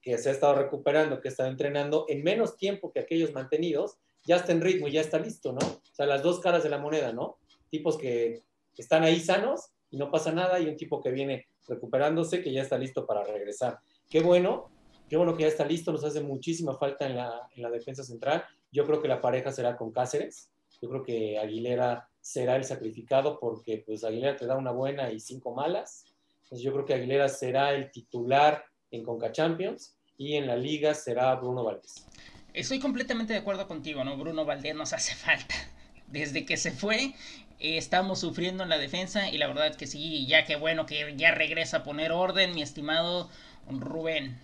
[0.00, 3.98] que se ha estado recuperando, que ha estado entrenando en menos tiempo que aquellos mantenidos,
[4.24, 5.58] ya está en ritmo, ya está listo, ¿no?
[5.58, 7.38] O sea, las dos caras de la moneda, ¿no?
[7.70, 8.42] Tipos que
[8.76, 12.62] están ahí sanos y no pasa nada, y un tipo que viene recuperándose, que ya
[12.62, 13.78] está listo para regresar.
[14.08, 14.70] Qué bueno,
[15.08, 18.02] qué bueno que ya está listo, nos hace muchísima falta en la, en la defensa
[18.02, 18.44] central.
[18.72, 23.38] Yo creo que la pareja será con Cáceres, yo creo que Aguilera será el sacrificado
[23.40, 26.04] porque pues Aguilera te da una buena y cinco malas.
[26.44, 30.94] Entonces yo creo que Aguilera será el titular en Conca Champions y en la liga
[30.94, 32.06] será Bruno Valdés.
[32.54, 34.16] Estoy completamente de acuerdo contigo, ¿no?
[34.16, 35.54] Bruno Valdés nos hace falta.
[36.06, 37.14] Desde que se fue,
[37.58, 41.14] eh, estamos sufriendo en la defensa y la verdad que sí, ya que bueno que
[41.16, 43.28] ya regresa a poner orden, mi estimado
[43.70, 44.40] Rubén.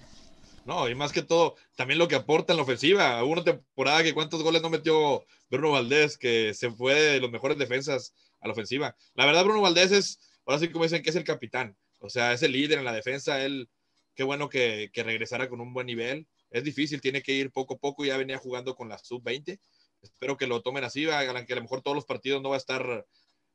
[0.65, 3.23] No, y más que todo, también lo que aporta en la ofensiva.
[3.25, 7.59] Una temporada que cuántos goles no metió Bruno Valdés, que se fue de los mejores
[7.59, 8.97] defensas a la ofensiva.
[9.15, 11.77] La verdad, Bruno Valdés es, ahora sí como dicen, que es el capitán.
[12.01, 13.45] O sea, es el líder en la defensa.
[13.45, 13.69] Él,
[14.15, 16.27] qué bueno que, que, regresara con un buen nivel.
[16.51, 19.59] Es difícil, tiene que ir poco a poco, ya venía jugando con la sub-20.
[20.01, 22.59] Espero que lo tomen así, que a lo mejor todos los partidos no va a
[22.59, 23.07] estar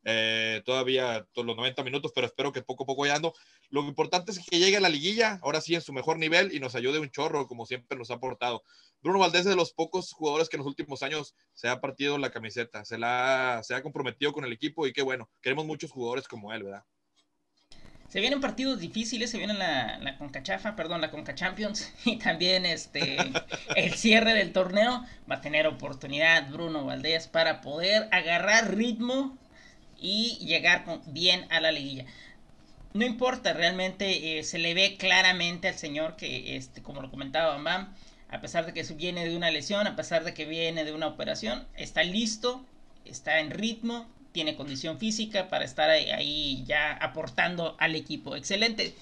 [0.03, 3.33] eh, todavía todos los 90 minutos, pero espero que poco a poco ya ando.
[3.69, 6.59] Lo importante es que llegue a la liguilla, ahora sí en su mejor nivel y
[6.59, 8.63] nos ayude un chorro, como siempre nos ha aportado.
[9.01, 12.17] Bruno Valdés es de los pocos jugadores que en los últimos años se ha partido
[12.17, 15.91] la camiseta, se, la, se ha comprometido con el equipo y qué bueno, queremos muchos
[15.91, 16.83] jugadores como él, ¿verdad?
[18.09, 22.65] Se vienen partidos difíciles, se viene la, la Concachafa, perdón, la Conca Champions y también
[22.65, 23.17] este
[23.75, 25.05] el cierre del torneo.
[25.29, 29.37] Va a tener oportunidad Bruno Valdés para poder agarrar ritmo
[30.01, 32.05] y llegar bien a la liguilla.
[32.93, 37.57] No importa, realmente eh, se le ve claramente al señor que, este, como lo comentaba
[37.61, 37.93] Bam,
[38.29, 41.07] a pesar de que viene de una lesión, a pesar de que viene de una
[41.07, 42.65] operación, está listo,
[43.05, 48.35] está en ritmo, tiene condición física para estar ahí, ya aportando al equipo.
[48.35, 48.95] Excelente.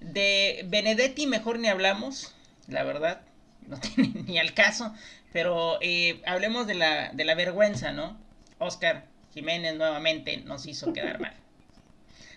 [0.00, 2.34] De Benedetti mejor ni hablamos,
[2.68, 3.22] la verdad,
[3.66, 4.94] no tiene ni al caso,
[5.32, 8.16] pero eh, hablemos de la, de la vergüenza, ¿no?
[8.58, 11.34] Oscar Jiménez nuevamente nos hizo quedar mal.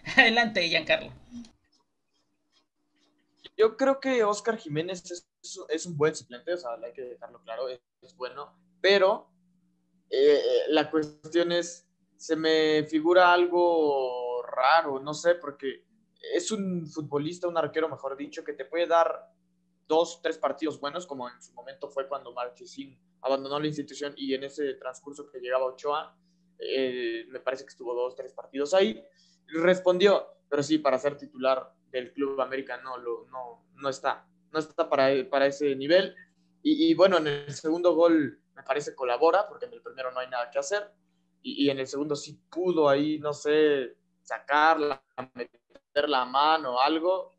[0.17, 1.11] Adelante, Giancarlo.
[3.57, 5.03] Yo creo que Oscar Jiménez
[5.69, 7.79] es, un buen suplente, o sea, hay que dejarlo claro, es,
[8.17, 9.29] bueno, pero
[10.09, 15.85] eh, la cuestión es se me figura algo raro, no sé, porque
[16.33, 19.31] es un futbolista, un arquero, mejor dicho, que te puede dar
[19.87, 24.33] dos, tres partidos buenos, como en su momento fue cuando Marchesín abandonó la institución y
[24.33, 26.17] en ese transcurso que llegaba Ochoa,
[26.59, 29.03] eh, me parece que estuvo dos, tres partidos ahí,
[29.47, 34.59] respondió, pero sí, para ser titular del Club América no, lo, no, no está, no
[34.59, 36.15] está para, para ese nivel.
[36.61, 40.19] Y, y bueno, en el segundo gol me parece colabora, porque en el primero no
[40.19, 40.91] hay nada que hacer
[41.47, 45.03] y, en el segundo sí pudo ahí, no sé, sacarla,
[45.35, 47.35] meter la mano algo.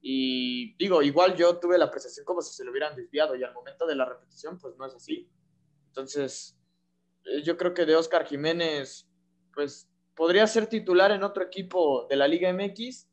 [0.00, 3.52] Y digo, igual yo tuve la apreciación como si se lo hubieran desviado y al
[3.52, 5.28] momento de la repetición pues no es así.
[5.88, 6.56] Entonces,
[7.44, 9.08] yo creo que de Oscar Jiménez
[9.54, 13.08] pues podría ser titular en otro equipo de la Liga MX,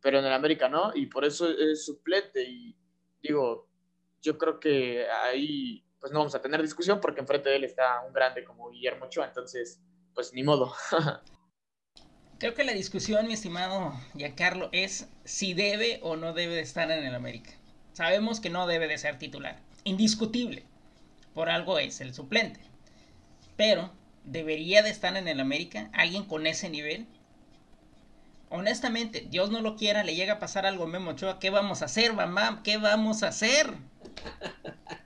[0.00, 2.76] pero en el América no, y por eso es suplente y
[3.22, 3.68] digo,
[4.20, 8.02] yo creo que ahí pues no vamos a tener discusión porque enfrente de él está
[8.06, 9.80] un grande como Guillermo Ochoa, entonces,
[10.14, 10.74] pues ni modo.
[12.38, 16.90] Creo que la discusión, mi estimado Giancarlo, es si debe o no debe de estar
[16.90, 17.52] en el América.
[17.94, 20.66] Sabemos que no debe de ser titular, indiscutible.
[21.32, 22.60] Por algo es el suplente.
[23.56, 23.90] Pero,
[24.24, 27.06] ¿debería de estar en el América alguien con ese nivel?
[28.50, 31.82] Honestamente, Dios no lo quiera, le llega a pasar algo a Memo Ochoa, ¿qué vamos
[31.82, 32.62] a hacer, mamá?
[32.62, 33.66] ¿Qué vamos a hacer?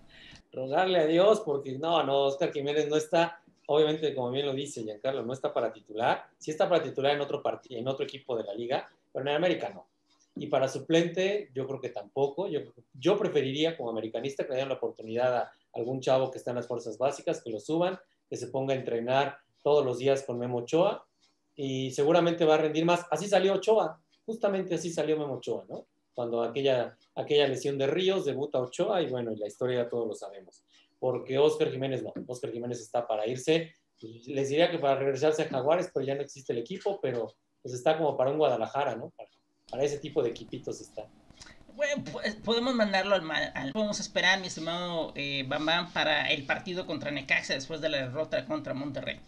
[0.53, 4.83] rogarle a Dios, porque no, no, Oscar Jiménez no está, obviamente, como bien lo dice
[4.83, 8.37] Giancarlo, no está para titular, sí está para titular en otro partido, en otro equipo
[8.37, 9.87] de la liga, pero en América no.
[10.35, 12.47] Y para suplente, yo creo que tampoco.
[12.49, 12.61] Yo,
[12.95, 16.57] yo preferiría, como americanista, que le den la oportunidad a algún chavo que está en
[16.57, 20.39] las fuerzas básicas, que lo suban, que se ponga a entrenar todos los días con
[20.39, 21.07] Memo Ochoa
[21.55, 23.07] y seguramente va a rendir más.
[23.11, 25.87] Así salió Ochoa, justamente así salió Memo Ochoa, ¿no?
[26.15, 30.15] Cuando aquella, aquella lesión de Ríos debuta Ochoa y bueno, y la historia todos lo
[30.15, 30.65] sabemos.
[30.99, 33.73] Porque Oscar Jiménez no, Oscar Jiménez está para irse.
[34.27, 37.75] Les diría que para regresarse a Jaguares, pero ya no existe el equipo, pero pues
[37.75, 39.11] está como para un Guadalajara, ¿no?
[39.11, 39.29] Para,
[39.71, 41.09] para ese tipo de equipitos está.
[41.79, 46.45] Bueno, pues, podemos mandarlo al, al, Podemos esperar, mi estimado eh, Bam Bam, para el
[46.45, 49.21] partido contra Necaxa después de la derrota contra Monterrey.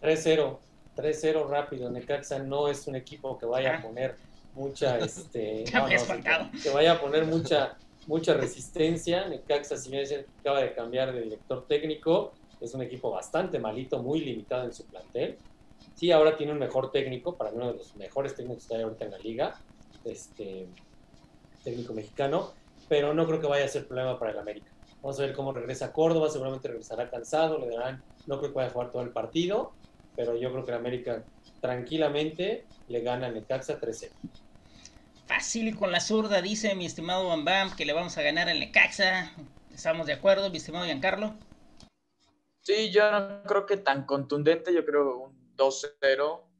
[0.00, 0.58] 3-0,
[0.96, 1.90] 3-0 rápido.
[1.90, 4.16] Necaxa no es un equipo que vaya a poner
[4.54, 9.28] mucha, este, no, no, que, que, vaya a poner mucha, mucha resistencia.
[9.28, 10.06] Necaxa, si bien
[10.40, 14.86] acaba de cambiar de director técnico, es un equipo bastante malito, muy limitado en su
[14.86, 15.36] plantel.
[15.96, 19.04] Sí, ahora tiene un mejor técnico, para uno de los mejores técnicos que hay ahorita
[19.04, 19.60] en la liga,
[20.06, 20.66] este
[21.62, 22.52] técnico mexicano,
[22.88, 24.70] pero no creo que vaya a ser problema para el América.
[25.02, 28.68] Vamos a ver cómo regresa Córdoba, seguramente regresará cansado, le darán, no creo que vaya
[28.68, 29.72] a jugar todo el partido,
[30.14, 31.24] pero yo creo que el América
[31.60, 34.10] tranquilamente le gana a Necaxa 3-0.
[35.26, 38.60] Fácil con la zurda, dice mi estimado Bam Bam, que le vamos a ganar al
[38.60, 39.32] Necaxa.
[39.72, 41.34] ¿Estamos de acuerdo, mi estimado Giancarlo?
[42.60, 46.51] Sí, yo no creo que tan contundente, yo creo un 2-0 o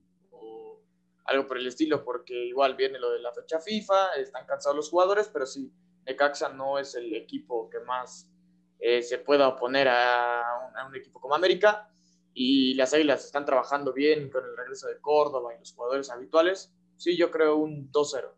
[1.25, 4.91] algo por el estilo, porque igual viene lo de la fecha FIFA, están cansados los
[4.91, 5.73] jugadores, pero sí,
[6.07, 8.31] Necaxa no es el equipo que más
[8.79, 11.89] eh, se pueda oponer a un, a un equipo como América
[12.35, 16.73] y las Águilas están trabajando bien con el regreso de Córdoba y los jugadores habituales,
[16.97, 18.33] sí, yo creo un 2-0.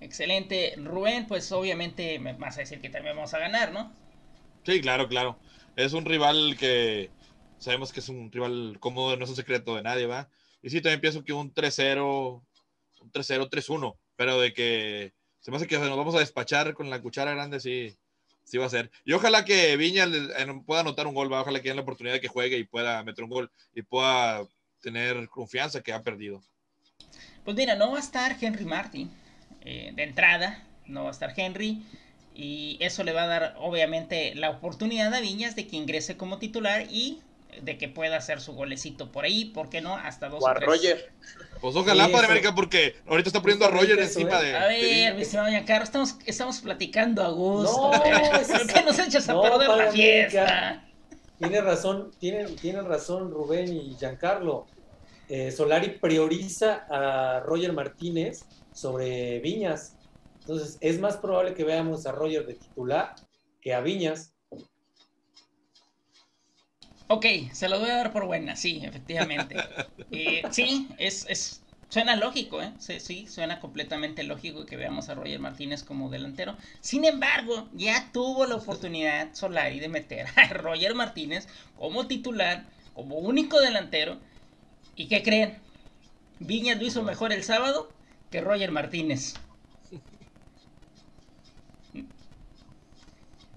[0.00, 0.74] Excelente.
[0.76, 3.92] Rubén, pues obviamente me vas a decir que también vamos a ganar, ¿no?
[4.64, 5.38] Sí, claro, claro.
[5.76, 7.10] Es un rival que
[7.58, 10.28] sabemos que es un rival cómodo, no es un secreto de nadie, ¿va?
[10.62, 12.42] Y sí, también pienso que un 3-0,
[13.00, 16.90] un 3-0, 3-1, pero de que se me hace que nos vamos a despachar con
[16.90, 17.96] la cuchara grande, sí,
[18.44, 18.90] sí va a ser.
[19.04, 20.06] Y ojalá que Viña
[20.64, 21.42] pueda anotar un gol, ¿va?
[21.42, 24.46] ojalá que den la oportunidad de que juegue y pueda meter un gol y pueda
[24.80, 26.42] tener confianza que ha perdido.
[27.44, 29.10] Pues mira, no va a estar Henry Martin
[29.60, 31.82] eh, de entrada, no va a estar Henry.
[32.34, 36.38] Y eso le va a dar, obviamente, la oportunidad a Viñas de que ingrese como
[36.38, 37.20] titular y
[37.62, 39.96] de que pueda hacer su golecito por ahí, ¿por qué no?
[39.96, 40.68] Hasta dos o a tres.
[40.68, 41.12] Roger.
[41.60, 44.56] Pues ojalá sí, para América, porque ahorita está poniendo a Roger encima de.
[44.56, 47.90] A ver, mi estimado Giancarlo, estamos, estamos platicando a gusto.
[47.92, 48.02] No,
[48.58, 50.84] ¿Por qué nos echas a no, perder la fiesta?
[51.38, 54.66] Tiene razón, tiene, tiene razón Rubén y Giancarlo.
[55.28, 59.96] Eh, Solari prioriza a Roger Martínez sobre Viñas.
[60.40, 63.14] Entonces, es más probable que veamos a Roger de titular
[63.60, 64.32] que a Viñas.
[67.08, 69.56] Ok, se lo voy a dar por buena, sí, efectivamente.
[70.10, 72.72] eh, sí, es, es, suena lógico, ¿eh?
[72.78, 76.56] Sí, sí, suena completamente lógico que veamos a Roger Martínez como delantero.
[76.80, 83.18] Sin embargo, ya tuvo la oportunidad Solari de meter a Roger Martínez como titular, como
[83.18, 84.18] único delantero.
[84.96, 85.58] ¿Y qué creen?
[86.40, 87.88] Viñas lo hizo mejor el sábado
[88.30, 89.34] que Roger Martínez.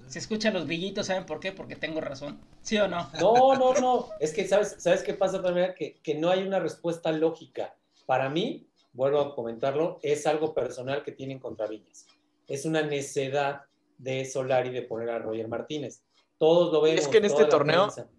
[0.10, 1.52] Se escuchan los brillitos, ¿saben por qué?
[1.52, 2.42] Porque tengo razón.
[2.62, 3.10] ¿Sí o no?
[3.20, 4.10] No, no, no.
[4.20, 5.74] Es que, ¿sabes, ¿sabes qué pasa también?
[5.78, 7.76] Que, que no hay una respuesta lógica.
[8.08, 12.08] Para mí, vuelvo a comentarlo, es algo personal que tienen contra Viñas.
[12.48, 13.62] Es una necedad
[14.00, 16.02] de Solari de poner a Roger Martínez.
[16.40, 17.02] Todos lo vemos.
[17.02, 18.10] Es que en este torneo, prensa.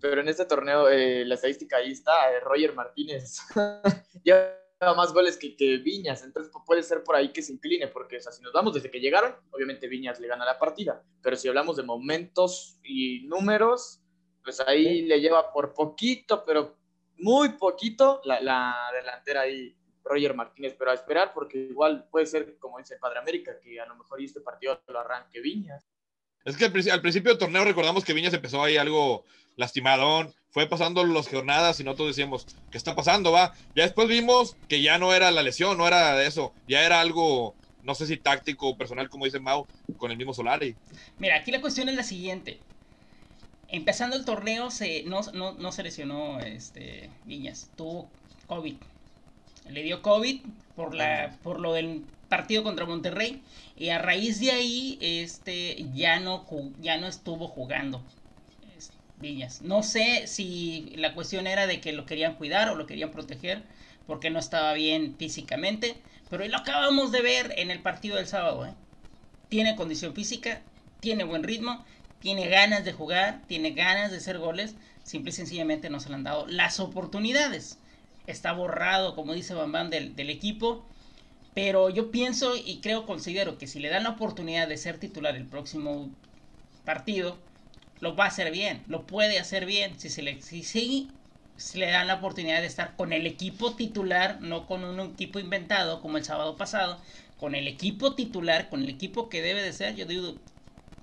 [0.00, 3.38] pero en este torneo eh, la estadística ahí está, eh, Roger Martínez.
[4.24, 4.59] ya
[4.96, 8.20] más goles que, que, Viñas, entonces puede ser por ahí que se incline, porque o
[8.20, 11.48] sea, si nos vamos desde que llegaron, obviamente Viñas le gana la partida, pero si
[11.48, 14.00] hablamos de momentos y números,
[14.42, 15.02] pues ahí sí.
[15.02, 16.78] le lleva por poquito, pero
[17.18, 22.58] muy poquito la, la, delantera ahí Roger Martínez, pero a esperar porque igual puede ser,
[22.58, 25.86] como dice el Padre América, que a lo mejor este partido lo arranque Viñas.
[26.44, 29.24] Es que al, al principio del torneo recordamos que Viñas empezó ahí algo
[29.56, 33.32] lastimadón, fue pasando las jornadas y nosotros decíamos, ¿qué está pasando?
[33.32, 33.54] Va.
[33.74, 37.00] Ya después vimos que ya no era la lesión, no era de eso, ya era
[37.00, 40.74] algo, no sé si táctico o personal, como dice Mau, con el mismo Solari.
[41.18, 42.58] Mira, aquí la cuestión es la siguiente.
[43.68, 48.10] Empezando el torneo, se, no, no, no se lesionó este, Viñas, tuvo
[48.48, 48.74] COVID.
[49.68, 50.40] Le dio COVID
[50.74, 53.42] por, la, por lo del partido contra Monterrey
[53.76, 56.46] y a raíz de ahí este, ya, no,
[56.80, 58.02] ya no estuvo jugando.
[59.18, 59.60] Viñas.
[59.60, 63.62] No sé si la cuestión era de que lo querían cuidar o lo querían proteger
[64.06, 65.96] porque no estaba bien físicamente,
[66.30, 68.64] pero lo acabamos de ver en el partido del sábado.
[68.64, 68.72] ¿eh?
[69.50, 70.62] Tiene condición física,
[71.00, 71.84] tiene buen ritmo,
[72.20, 76.14] tiene ganas de jugar, tiene ganas de hacer goles, simple y sencillamente no se le
[76.14, 77.78] han dado las oportunidades.
[78.26, 80.86] Está borrado, como dice Bambam, del, del equipo.
[81.54, 85.34] Pero yo pienso y creo, considero que si le dan la oportunidad de ser titular
[85.36, 86.08] el próximo
[86.84, 87.38] partido,
[88.00, 89.98] lo va a hacer bien, lo puede hacer bien.
[89.98, 94.40] Si se le, si, si le dan la oportunidad de estar con el equipo titular,
[94.40, 97.00] no con un equipo inventado como el sábado pasado,
[97.38, 100.36] con el equipo titular, con el equipo que debe de ser, yo digo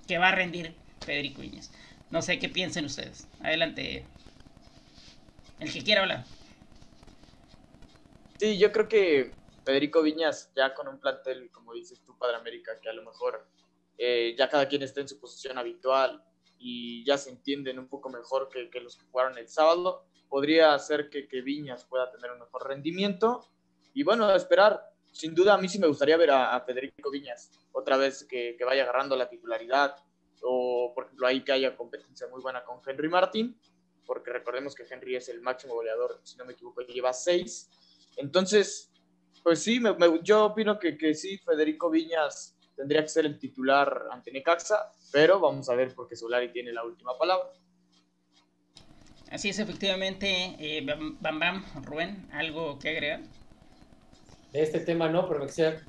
[0.06, 1.70] que va a rendir Federico Viñas.
[2.10, 3.28] No sé qué piensen ustedes.
[3.40, 4.04] Adelante.
[5.60, 6.24] El que quiera hablar.
[8.38, 9.37] Sí, yo creo que
[9.68, 13.46] Federico Viñas, ya con un plantel, como dices tú, Padre América, que a lo mejor
[13.98, 16.24] eh, ya cada quien está en su posición habitual
[16.58, 21.10] y ya se entienden un poco mejor que, los que jugaron el sábado, podría hacer
[21.10, 23.46] que, que, Viñas pueda tener un mejor rendimiento.
[23.92, 24.90] Y bueno, esperar.
[25.12, 28.56] Sin duda, a mí sí me gustaría ver a, a Federico Viñas otra vez que,
[28.56, 29.96] que, vaya agarrando la titularidad.
[30.40, 33.60] O, por ejemplo, ahí que haya competencia muy buena con Henry Martin,
[34.06, 37.68] porque recordemos que Henry es el máximo goleador, si no me equivoco, lleva seis.
[38.16, 38.87] Entonces,
[39.48, 43.38] pues sí, me, me, yo opino que, que sí, Federico Viñas tendría que ser el
[43.38, 47.48] titular ante Necaxa, pero vamos a ver porque Solari tiene la última palabra.
[49.30, 53.22] Así es, efectivamente, eh, Bam, Bam, Rubén, ¿algo que agregar?
[54.52, 55.80] De este tema no, pero me quisiera,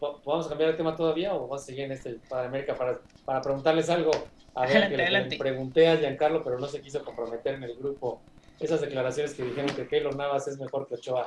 [0.00, 3.00] ¿vamos a cambiar el tema todavía o vamos a seguir en este para América para,
[3.24, 4.12] para preguntarles algo?
[4.54, 5.34] A ver, adelante, que adelante.
[5.34, 8.22] Le pregunté a Giancarlo, pero no se quiso comprometer en el grupo.
[8.60, 11.26] Esas declaraciones que dijeron que Keylor Navas es mejor que Ochoa.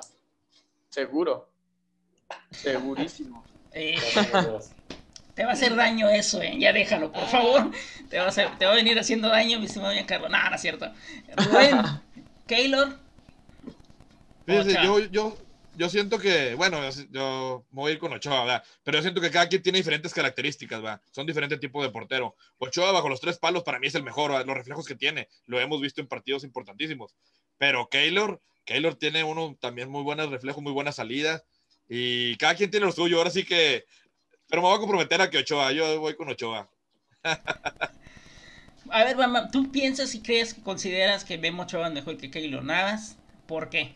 [0.88, 1.51] Seguro.
[2.52, 3.44] Segurísimo.
[5.36, 6.56] Te va a hacer daño eso, ¿eh?
[6.60, 7.72] Ya déjalo, por favor.
[8.10, 10.28] Te va a, hacer, te va a venir haciendo daño, mi estimado Giancarlo.
[10.28, 10.92] No, no es cierto.
[11.38, 11.82] Rubén,
[12.48, 13.00] Keylor.
[14.46, 15.38] Fíjese, yo, yo,
[15.76, 18.64] yo siento que, bueno, yo me voy a ir con Ochoa, ¿verdad?
[18.84, 21.02] Pero yo siento que cada quien tiene diferentes características, ¿verdad?
[21.12, 22.36] Son diferentes tipos de portero.
[22.58, 24.46] Ochoa bajo los tres palos para mí es el mejor, ¿verdad?
[24.46, 27.16] los reflejos que tiene, lo hemos visto en partidos importantísimos.
[27.58, 31.46] Pero Keylor, Keylor tiene uno también muy buenos reflejos, muy buenas salidas.
[31.94, 33.18] Y cada quien tiene lo suyo.
[33.18, 33.84] Ahora sí que.
[34.48, 35.74] Pero me voy a comprometer a que Ochoa.
[35.74, 36.70] Yo voy con Ochoa.
[38.90, 42.64] a ver, mamá, ¿tú piensas y crees consideras que Memo Ochoa es mejor que Keylor
[42.64, 43.18] Navas?
[43.46, 43.94] ¿Por qué?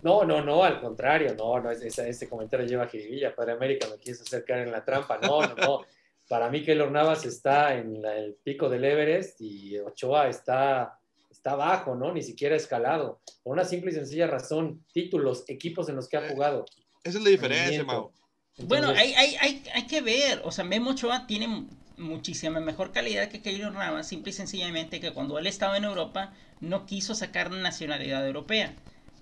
[0.00, 3.34] No, no, no, al contrario, no, no, ese, ese comentario lleva a jiribilla.
[3.34, 5.18] Padre América me quiso acercar en la trampa.
[5.18, 5.80] No, no, no.
[6.26, 10.97] Para mí, Keylor Navas está en la, el pico del Everest y Ochoa está,
[11.38, 12.12] está abajo, ¿no?
[12.12, 13.20] Ni siquiera escalado.
[13.42, 16.66] Por una simple y sencilla razón, títulos, equipos en los que ha jugado.
[17.02, 18.12] Esa es la diferencia, Mau.
[18.56, 20.42] Entonces, bueno, hay, hay, hay, hay, que ver.
[20.44, 25.12] O sea, Memo Ochoa tiene muchísima mejor calidad que Keylor Navas, simple y sencillamente que
[25.12, 28.74] cuando él estaba en Europa no quiso sacar nacionalidad europea.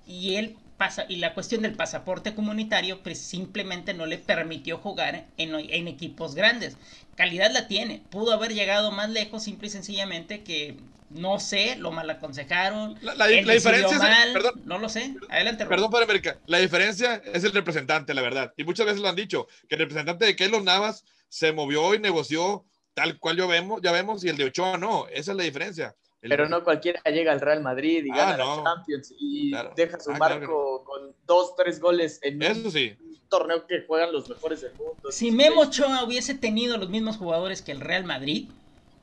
[0.06, 5.26] Y él pasa, y la cuestión del pasaporte comunitario pues simplemente no le permitió jugar
[5.36, 6.76] en, en, equipos grandes.
[7.16, 10.76] Calidad la tiene, pudo haber llegado más lejos simple y sencillamente que
[11.10, 12.98] no sé, lo mal aconsejaron.
[13.00, 15.14] La, la, la diferencia mal, es, perdón, no lo sé.
[15.28, 15.64] Adelante.
[15.64, 15.70] Rob.
[15.70, 16.38] Perdón, para América.
[16.46, 18.52] La diferencia es el representante, la verdad.
[18.56, 22.00] Y muchas veces lo han dicho, que el representante de Keylor Navas se movió y
[22.00, 25.06] negoció tal cual yo vemos, ya vemos, y el de Ochoa no.
[25.08, 25.94] Esa es la diferencia.
[26.26, 26.30] El...
[26.30, 28.56] Pero no cualquiera llega al Real Madrid y gana ah, no.
[28.56, 29.72] la Champions y claro.
[29.76, 30.84] deja su ah, marco claro.
[30.84, 32.96] con dos, tres goles en Eso sí.
[33.00, 35.10] un torneo que juegan los mejores del mundo.
[35.10, 38.48] Si Memo Ochoa hubiese tenido los mismos jugadores que el Real Madrid,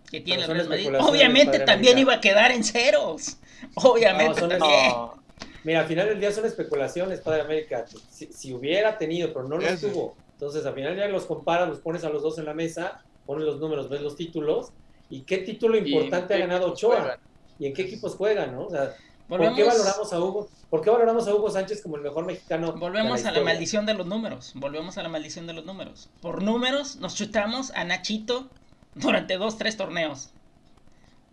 [0.09, 3.37] que tiene el Real Madrid, obviamente también iba a quedar en ceros.
[3.75, 4.89] Obviamente no, también.
[4.89, 5.23] No.
[5.63, 7.85] Mira, al final del día son especulaciones, Padre América.
[8.09, 10.15] Si, si hubiera tenido, pero no los tuvo.
[10.33, 13.45] Entonces, al final ya los comparas, los pones a los dos en la mesa, pones
[13.45, 14.73] los números, ves los títulos.
[15.09, 16.99] ¿Y qué título importante ha ganado Ochoa?
[16.99, 17.19] Juegan?
[17.59, 18.65] ¿Y en qué equipos juegan, no?
[18.65, 18.95] O sea,
[19.27, 20.49] Volvemos, ¿por qué valoramos a Hugo?
[20.69, 22.73] ¿Por qué valoramos a Hugo Sánchez como el mejor mexicano?
[22.73, 24.51] Volvemos la a la maldición de los números.
[24.55, 26.09] Volvemos a la maldición de los números.
[26.21, 28.49] Por números, nos chutamos a Nachito
[28.95, 30.31] durante dos, tres torneos.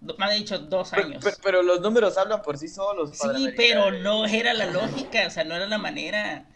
[0.00, 1.22] Me ha dicho dos años.
[1.22, 3.10] Pero, pero, los números hablan por sí solos.
[3.12, 6.46] Sí, pero no era la lógica, o sea, no era la manera.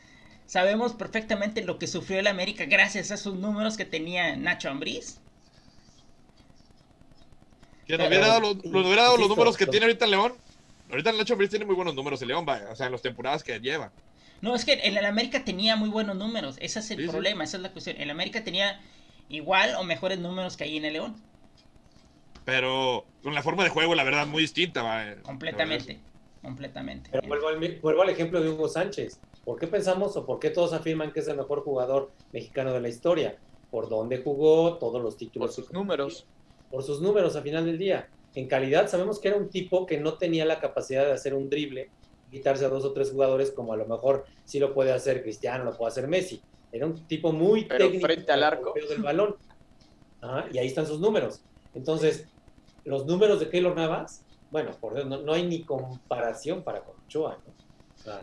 [0.47, 5.21] Sabemos perfectamente lo que sufrió el América gracias a esos números que tenía Nacho Ambriz.
[7.87, 10.35] Que nos hubiera dado los, nos hubiera dado los números que tiene ahorita el León.
[10.91, 13.03] Ahorita el Nacho Ambriz tiene muy buenos números el León, vaya, o sea, en las
[13.03, 13.91] temporadas que lleva.
[14.41, 16.57] No, es que en el América tenía muy buenos números.
[16.61, 17.51] Ese es el sí, problema, sí.
[17.51, 17.97] esa es la cuestión.
[17.99, 18.81] El América tenía
[19.29, 21.17] igual o mejores números que ahí en el León.
[22.45, 24.83] Pero con la forma de juego, la verdad, muy distinta.
[24.83, 25.99] Va, completamente,
[26.43, 27.11] completamente.
[27.11, 29.19] Pero vuelvo al, vuelvo al, ejemplo de Hugo Sánchez.
[29.45, 32.81] ¿Por qué pensamos o por qué todos afirman que es el mejor jugador mexicano de
[32.81, 33.39] la historia?
[33.71, 35.55] Por dónde jugó, todos los títulos.
[35.55, 36.27] Por sus números.
[36.75, 38.09] Por sus números a final del día.
[38.35, 41.49] En calidad sabemos que era un tipo que no tenía la capacidad de hacer un
[41.49, 41.89] drible,
[42.33, 45.63] quitarse a dos o tres jugadores como a lo mejor sí lo puede hacer Cristiano,
[45.63, 46.43] lo puede hacer Messi.
[46.73, 49.37] Era un tipo muy Pero técnico frente al arco del balón.
[50.21, 51.43] Ajá, y ahí están sus números.
[51.75, 52.27] Entonces,
[52.85, 56.97] los números de Keylor Navas, bueno, por Dios, no, no hay ni comparación para con
[57.07, 57.55] Ochoa, ¿no?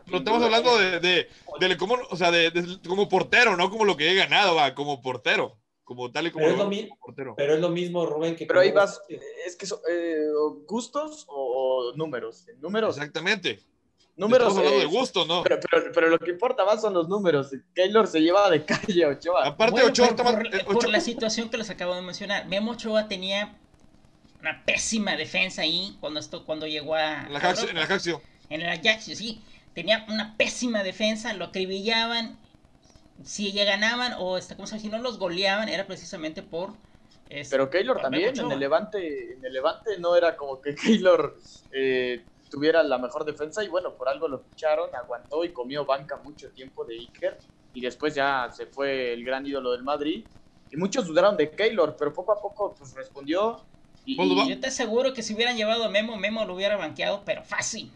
[0.06, 1.30] Pero estamos hablando de, de,
[1.62, 4.76] de como, o sea, de, de, como portero, no como lo que he ganado, va,
[4.76, 5.61] como portero.
[5.84, 7.34] Como tal y como, pero, es lo, portero.
[7.36, 9.01] pero es lo mismo, Rubén, que Pero ahí vas,
[9.45, 10.19] es que son eh,
[10.67, 12.45] gustos o, o números.
[12.61, 13.59] Números, Exactamente.
[14.15, 14.47] números.
[14.49, 15.43] Estamos hablando eh, de gusto, ¿no?
[15.43, 17.49] Pero, pero, pero lo que importa más son los números.
[17.73, 19.47] Keylor se lleva de calle a Ochoa.
[19.47, 20.23] Aparte, Bueno, Ochoa por, está
[20.53, 22.47] más- por- la situación que les acabo de mencionar.
[22.47, 23.57] Memo Ochoa tenía
[24.39, 28.21] una pésima defensa ahí cuando esto cuando llegó a en Ajaxio- el Ajaxio.
[28.49, 29.41] En el Ajax, sí.
[29.73, 32.38] Tenía una pésima defensa, lo acribillaban.
[33.24, 34.82] Si ya ganaban o este, ¿cómo se llama?
[34.82, 36.74] si no los goleaban, era precisamente por.
[37.30, 41.38] este, Pero Keylor también, en el Levante, en el Levante no era como que Keylor
[41.72, 46.18] eh, tuviera la mejor defensa y bueno, por algo lo ficharon, aguantó y comió banca
[46.18, 47.38] mucho tiempo de Iker
[47.74, 50.28] y después ya se fue el gran ídolo del Madrid
[50.70, 53.68] y muchos dudaron de Keylor, pero poco a poco pues respondió
[54.03, 56.76] y, Pues y- Yo te aseguro que si hubieran llevado a Memo, Memo lo hubiera
[56.78, 57.93] banqueado, pero fácil.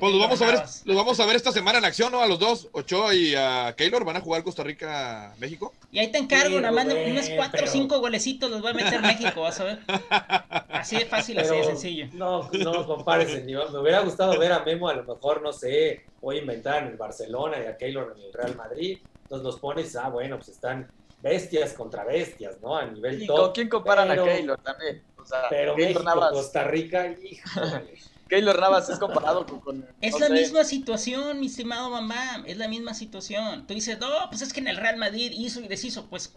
[0.00, 2.20] Pues los vamos, a ver, los vamos a ver esta semana en acción, ¿no?
[2.20, 5.72] A los dos, Ochoa y a Keylor, van a jugar Costa Rica, México.
[5.92, 8.64] Y ahí te encargo, Sí, nada más de unos 4 o pero- 5 golecitos los
[8.64, 9.78] va a meter México, vas a ver.
[10.70, 12.08] Así de fácil, así de sencillo.
[12.12, 13.70] No, no compares el nivel.
[13.72, 16.96] Me hubiera gustado ver a Memo, a lo mejor, no sé, hoy inventar en el
[16.96, 18.98] Barcelona y a Keylor en el Real Madrid.
[19.22, 20.86] Entonces los pones, ah, bueno, pues están
[21.22, 22.76] bestias contra bestias, ¿no?
[22.76, 23.36] A nivel ¿y top.
[23.38, 25.02] con quién comparan pero- a Keylor también?
[25.16, 27.94] O sea, Pero México, Costa Rica, híjole.
[28.28, 29.60] Keylor Navas es comparado con...
[29.60, 32.42] con- Es no la sé, misma situación, mi estimado mamá.
[32.46, 33.66] Es la misma situación.
[33.66, 36.06] Tú dices, no, pues es que en el Real Madrid hizo y deshizo.
[36.06, 36.32] Pues,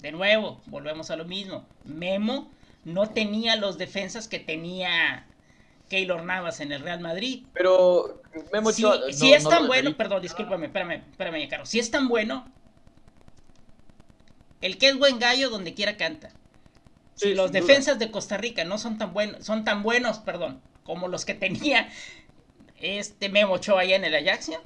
[0.00, 1.66] de nuevo, volvemos a lo mismo.
[1.84, 2.50] Memo
[2.84, 5.26] no tenía los defensas que tenía
[5.90, 7.44] Keylor Navas en el Real Madrid.
[7.52, 8.22] Pero
[8.52, 11.66] Memo Si, Ochoa, si no- es tan bueno, perdón, discúlpame, espérame, espérame, Caro.
[11.66, 12.50] Si es tan bueno,
[14.60, 16.30] el que es buen gallo donde quiera canta.
[17.14, 17.60] Si los duda.
[17.60, 21.34] defensas de Costa Rica no son tan buenos, son tan buenos, perdón, como los que
[21.34, 21.90] tenía
[22.76, 24.60] este Memo Ochoa allá en el Ajaxia,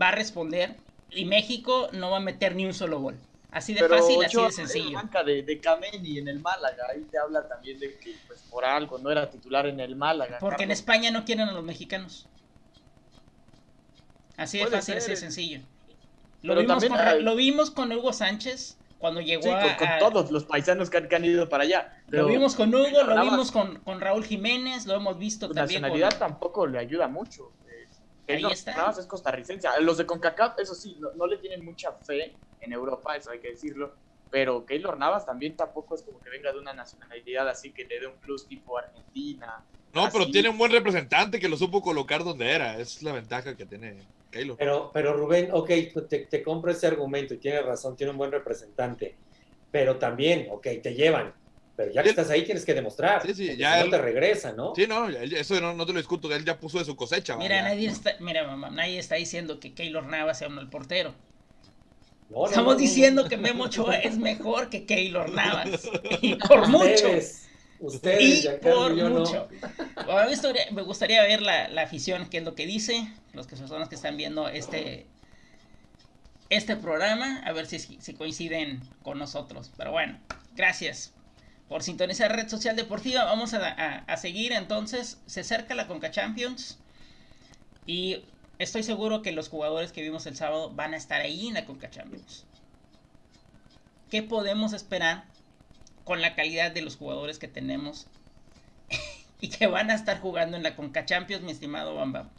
[0.00, 0.76] va a responder
[1.10, 3.16] y México no va a meter ni un solo gol.
[3.50, 4.96] Así de Pero fácil, así de sencillo.
[4.96, 6.84] banca de, de Kameni en el Málaga.
[6.92, 10.38] Ahí te habla también de que, pues, por algo no era titular en el Málaga.
[10.40, 10.78] Porque en Carlos.
[10.80, 12.28] España no quieren a los mexicanos.
[14.36, 15.32] Así de Puede fácil, así de ser.
[15.32, 15.60] sencillo.
[16.42, 19.74] Lo vimos, también con, hay- lo vimos con Hugo Sánchez cuando llegó Sí, a, con,
[19.76, 21.92] con a- todos los paisanos que han, que han ido para allá.
[22.06, 25.52] Lo Pero vimos con Hugo, lo vimos con, con Raúl Jiménez, lo hemos visto su
[25.52, 26.18] también nacionalidad con...
[26.20, 27.52] tampoco le ayuda mucho.
[27.66, 27.84] Eh,
[28.28, 28.74] Ahí Keylor está.
[28.74, 29.68] Navas es costarricense.
[29.82, 33.40] Los de CONCACAF, eso sí, no, no le tienen mucha fe en Europa, eso hay
[33.40, 33.94] que decirlo.
[34.30, 38.00] Pero Keylor Navas también tampoco es como que venga de una nacionalidad así que le
[38.00, 39.66] dé un plus tipo Argentina.
[39.92, 40.32] No, pero Así.
[40.32, 42.78] tiene un buen representante que lo supo colocar donde era.
[42.78, 44.08] Es la ventaja que tiene
[44.58, 45.70] Pero, pero Rubén, ok,
[46.08, 49.16] te, te compro ese argumento y tienes razón, tiene un buen representante.
[49.70, 51.34] Pero también, ok, te llevan.
[51.76, 53.22] Pero ya que estás ahí tienes que demostrar.
[53.22, 54.74] Sí, sí, ya si no él- te regresa, ¿no?
[54.76, 56.32] Sí, no, eso no, no te lo discuto.
[56.32, 57.36] Él ya puso de su cosecha.
[57.36, 61.14] Mira, nadie está, mira, mamá, nadie está diciendo que Keylor Navas sea uno el portero.
[62.30, 63.28] No, no, Estamos no, no, diciendo no.
[63.28, 65.88] que Memo Ochoa es mejor que Keylor Navas.
[66.22, 66.86] Y por mucho.
[66.86, 67.43] Ustedes,
[67.84, 69.10] ustedes, Y Giancarlo por no.
[69.20, 69.48] mucho.
[70.06, 73.08] Bueno, a mí estoy- me gustaría ver la, la afición, qué es lo que dice,
[73.32, 75.06] los que son los que están viendo este,
[76.50, 79.70] este programa, a ver si, si coinciden con nosotros.
[79.76, 80.18] Pero bueno,
[80.54, 81.12] gracias
[81.68, 83.24] por sintonizar Red Social Deportiva.
[83.24, 85.18] Vamos a, a- a seguir entonces.
[85.26, 86.78] Se acerca la Conca Champions
[87.86, 88.22] y
[88.58, 91.64] estoy seguro que los jugadores que vimos el sábado van a estar ahí en la
[91.64, 92.44] Conca Champions.
[94.10, 95.24] ¿Qué podemos esperar
[96.04, 98.06] con la calidad de los jugadores que tenemos
[99.40, 102.30] y que van a estar jugando en la Conca Champions, mi estimado Bamba?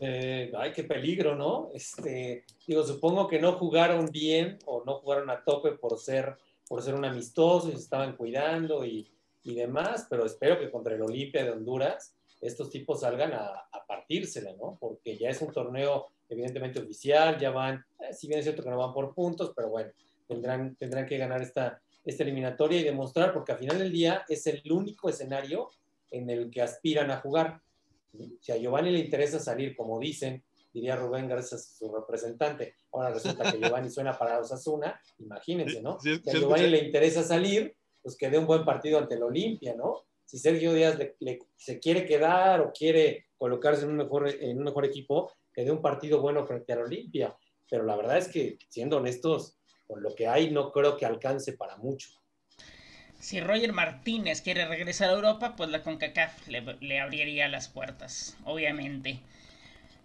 [0.00, 1.68] Eh, ay, qué peligro, ¿no?
[1.74, 6.36] Este, digo, supongo que no jugaron bien o no jugaron a tope por ser,
[6.66, 9.10] por ser un amistoso y se estaban cuidando y,
[9.44, 13.86] y demás, pero espero que contra el Olimpia de Honduras estos tipos salgan a, a
[13.86, 14.78] partírsela, ¿no?
[14.80, 18.70] Porque ya es un torneo evidentemente oficial, ya van, eh, si bien es cierto que
[18.70, 19.90] no van por puntos, pero bueno,
[20.26, 24.46] tendrán, tendrán que ganar esta, esta eliminatoria y demostrar, porque al final del día es
[24.46, 25.70] el único escenario
[26.10, 27.60] en el que aspiran a jugar.
[28.40, 30.42] Si a Giovanni le interesa salir, como dicen,
[30.72, 35.98] diría Rubén gracias a su representante, ahora resulta que Giovanni suena para Osasuna, imagínense, ¿no?
[36.00, 39.14] Sí, sí, Si a Giovanni le interesa salir, pues que dé un buen partido ante
[39.14, 40.04] el Olimpia, ¿no?
[40.24, 44.58] Si Sergio Díaz le- le- se quiere quedar o quiere colocarse en un, mejor, en
[44.58, 47.36] un mejor equipo, que dé un partido bueno frente al Olimpia.
[47.68, 49.56] Pero la verdad es que, siendo honestos,
[49.90, 52.10] con lo que hay, no creo que alcance para mucho.
[53.18, 58.36] Si Roger Martínez quiere regresar a Europa, pues la CONCACAF le, le abriría las puertas,
[58.44, 59.18] obviamente.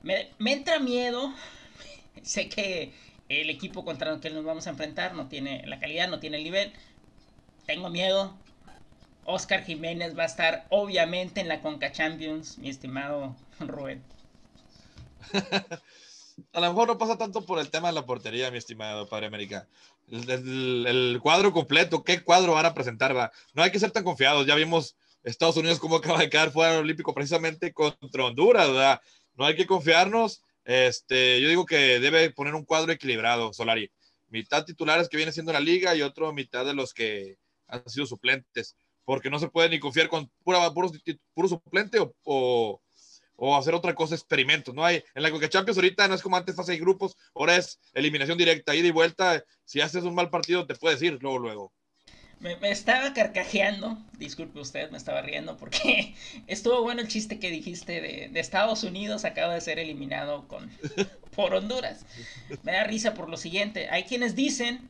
[0.02, 1.32] Me, me entra miedo.
[2.24, 2.92] sé que
[3.30, 6.38] el equipo contra el que nos vamos a enfrentar no tiene la calidad, no tiene
[6.38, 6.74] el nivel.
[7.68, 8.36] Tengo miedo.
[9.24, 14.04] Oscar Jiménez va a estar obviamente en la Conca Champions, mi estimado Rubén.
[16.54, 19.28] a lo mejor no pasa tanto por el tema de la portería, mi estimado Padre
[19.28, 19.68] América.
[20.08, 23.32] El, cuadro completo, ¿qué cuadro van a presentar?
[23.54, 24.46] No hay que ser tan confiados.
[24.46, 29.02] Ya vimos Estados Unidos cómo acaba de quedar fuera del Olímpico precisamente contra Honduras, ¿verdad?
[29.36, 30.42] No hay que confiarnos.
[30.66, 33.92] Este, yo digo que debe poner un cuadro equilibrado, Solari.
[34.30, 38.06] Mitad titulares que viene siendo la liga y otro mitad de los que han sido
[38.06, 38.76] suplentes.
[39.04, 40.92] Porque no se puede ni confiar con pura, puro,
[41.34, 42.82] puro suplente o o
[43.58, 44.74] hacer otra cosa, experimentos.
[44.74, 47.56] No hay, en la Coca Champions ahorita no es como antes fase de grupos, ahora
[47.58, 49.44] es eliminación directa, ida y vuelta.
[49.66, 51.74] Si haces un mal partido, te puedes ir luego, luego.
[52.40, 56.16] Me, estaba carcajeando, disculpe usted, me estaba riendo porque
[56.48, 60.70] estuvo bueno el chiste que dijiste de, de, Estados Unidos acaba de ser eliminado con,
[61.36, 62.06] por Honduras.
[62.64, 64.90] Me da risa por lo siguiente, hay quienes dicen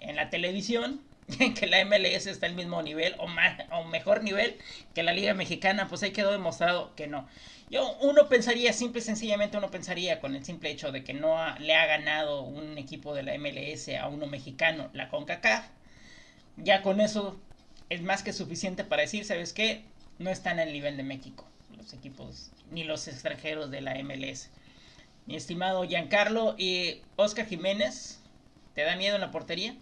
[0.00, 1.00] en la televisión
[1.54, 4.56] que la MLS está al mismo nivel o, más, o mejor nivel
[4.94, 7.28] que la Liga Mexicana, pues ahí quedó demostrado que no.
[7.70, 11.36] Yo, uno pensaría, simple y sencillamente uno pensaría con el simple hecho de que no
[11.58, 15.66] le ha ganado un equipo de la MLS a uno mexicano, la CONCACAF,
[16.56, 17.40] ya con eso
[17.88, 19.84] es más que suficiente para decir, ¿sabes qué?
[20.18, 24.50] No están al nivel de México, los equipos, ni los extranjeros de la MLS.
[25.26, 28.18] Mi estimado Giancarlo y Oscar Jiménez,
[28.74, 29.76] ¿te da miedo en la portería?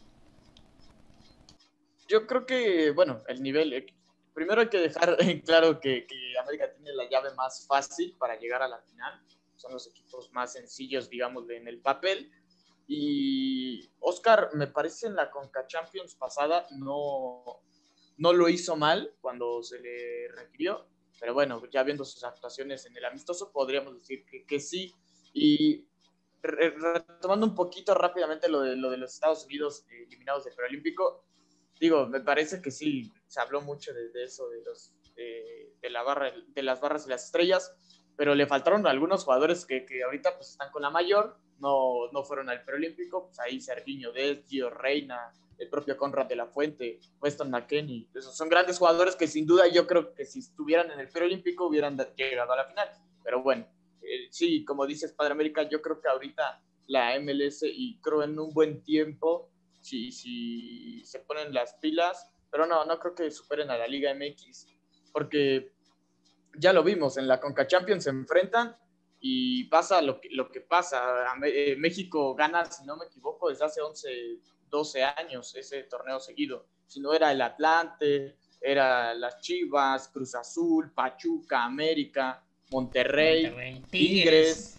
[2.09, 3.87] Yo creo que, bueno, el nivel,
[4.33, 6.07] primero hay que dejar claro que,
[6.41, 9.23] América tiene la llave más fácil para llegar a la final.
[9.57, 12.33] Son los equipos más sencillos, digamos, en el papel.
[12.87, 17.61] Y Oscar, me parece en la Conca Champions pasada no,
[18.17, 20.89] no lo hizo mal cuando se le requirió.
[21.21, 24.95] Pero bueno, ya viendo sus actuaciones en el amistoso, podríamos decir que, que sí.
[25.35, 25.87] Y
[26.41, 31.28] retomando un poquito rápidamente lo de, lo de los Estados Unidos eliminados del preolímpico,
[31.81, 36.33] digo, me parece que sí, se habló mucho de, eso, de, los, de, la barra,
[36.47, 37.75] de las barras y las estrellas,
[38.17, 42.25] pero le faltaron algunos jugadores que, que ahorita pues están con la mayor, no, no
[42.25, 47.01] fueron al preolímpico, pues ahí Sergiño Des, Gio Reina, el propio Conrad de la Fuente,
[47.21, 51.01] Weston McKenney, esos son grandes jugadores que sin duda yo creo que si estuvieran en
[51.01, 52.89] el preolímpico hubieran llegado a la final,
[53.25, 53.67] pero bueno,
[54.03, 58.39] eh, sí, como dices Padre América, yo creo que ahorita la MLS y creo en
[58.39, 59.51] un buen tiempo
[59.89, 64.15] si, si se ponen las pilas, pero no, no creo que superen a la Liga
[64.15, 64.67] MX,
[65.13, 65.73] porque
[66.59, 68.77] ya lo vimos, en la Conca Champions se enfrentan
[69.21, 71.25] y pasa lo que, lo que pasa.
[71.45, 74.09] Eh, México gana, si no me equivoco, desde hace 11,
[74.69, 76.67] 12 años ese torneo seguido.
[76.87, 84.79] Si no era el Atlante, era las Chivas, Cruz Azul, Pachuca, América, Monterrey, Tigres.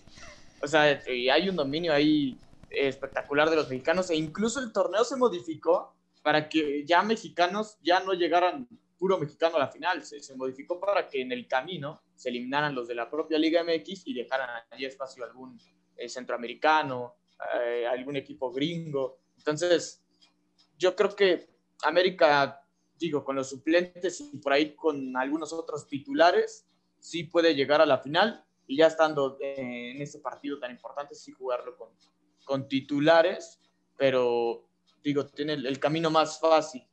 [0.62, 2.38] O sea, hay un dominio ahí
[2.70, 8.01] espectacular de los mexicanos e incluso el torneo se modificó para que ya mexicanos ya
[8.01, 8.67] no llegaran
[8.97, 12.88] puro mexicano a la final, se, modificó para que en el camino se eliminaran los
[12.88, 15.57] de la propia Liga MX y dejaran allí espacio algún
[15.95, 17.15] eh, centroamericano,
[17.61, 19.20] eh, algún equipo gringo.
[19.38, 20.03] Entonces,
[20.78, 21.47] yo creo que
[21.84, 22.61] América,
[22.97, 26.67] digo, con los suplentes y por ahí con algunos otros titulares,
[26.99, 31.32] sí puede llegar a la final y ya estando en este partido tan importante, sí
[31.32, 31.89] jugarlo con,
[32.44, 33.60] con titulares,
[33.98, 34.68] pero
[35.04, 36.84] digo, tiene el, camino más fácil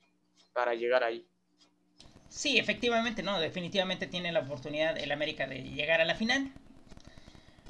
[0.52, 1.26] para llegar ahí.
[2.28, 6.52] Sí, efectivamente, no, definitivamente tiene la oportunidad el América de llegar a la final.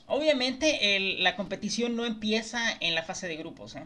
[0.07, 3.75] Obviamente la competición no empieza en la fase de grupos.
[3.77, 3.85] ¿eh?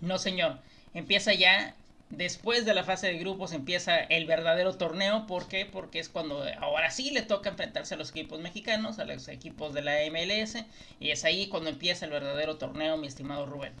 [0.00, 0.58] No, señor.
[0.92, 1.74] Empieza ya
[2.10, 5.26] Después de la fase de grupos empieza el verdadero torneo.
[5.28, 5.64] ¿Por qué?
[5.64, 9.72] Porque es cuando ahora sí le toca enfrentarse a los equipos mexicanos, a los equipos
[9.72, 10.64] de la MLS.
[10.98, 13.72] Y es ahí cuando empieza el verdadero torneo, mi estimado Rubén.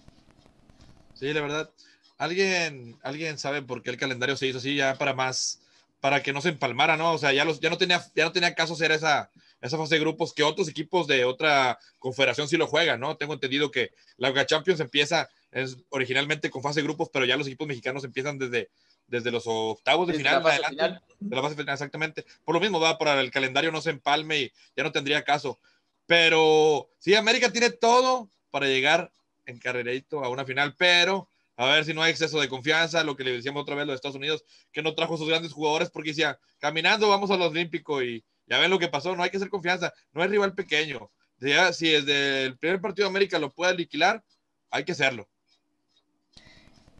[1.14, 1.70] Sí, la verdad.
[2.18, 5.60] ¿Alguien, alguien sabe por qué el calendario se hizo así ya para más,
[6.00, 7.12] para que no se empalmara, ¿no?
[7.12, 9.30] O sea, ya, los, ya, no, tenía, ya no tenía caso ser esa,
[9.60, 13.16] esa fase de grupos que otros equipos de otra confederación sí lo juegan, ¿no?
[13.16, 17.46] Tengo entendido que la Champions empieza es originalmente con fase de grupos, pero ya los
[17.46, 18.70] equipos mexicanos empiezan desde,
[19.06, 22.24] desde los octavos de final, adelante, de la fase final, exactamente.
[22.44, 25.58] Por lo mismo, va para el calendario no se empalme y ya no tendría caso.
[26.06, 29.12] Pero sí, América tiene todo para llegar
[29.46, 33.16] en carrerito a una final, pero a ver si no hay exceso de confianza, lo
[33.16, 36.10] que le decíamos otra vez los Estados Unidos, que no trajo sus grandes jugadores porque
[36.10, 39.36] decía, caminando vamos a los Olímpicos y ya ven lo que pasó, no hay que
[39.36, 41.10] hacer confianza, no es rival pequeño.
[41.38, 44.24] Ya, si desde el primer partido de América lo puede liquidar,
[44.70, 45.28] hay que hacerlo.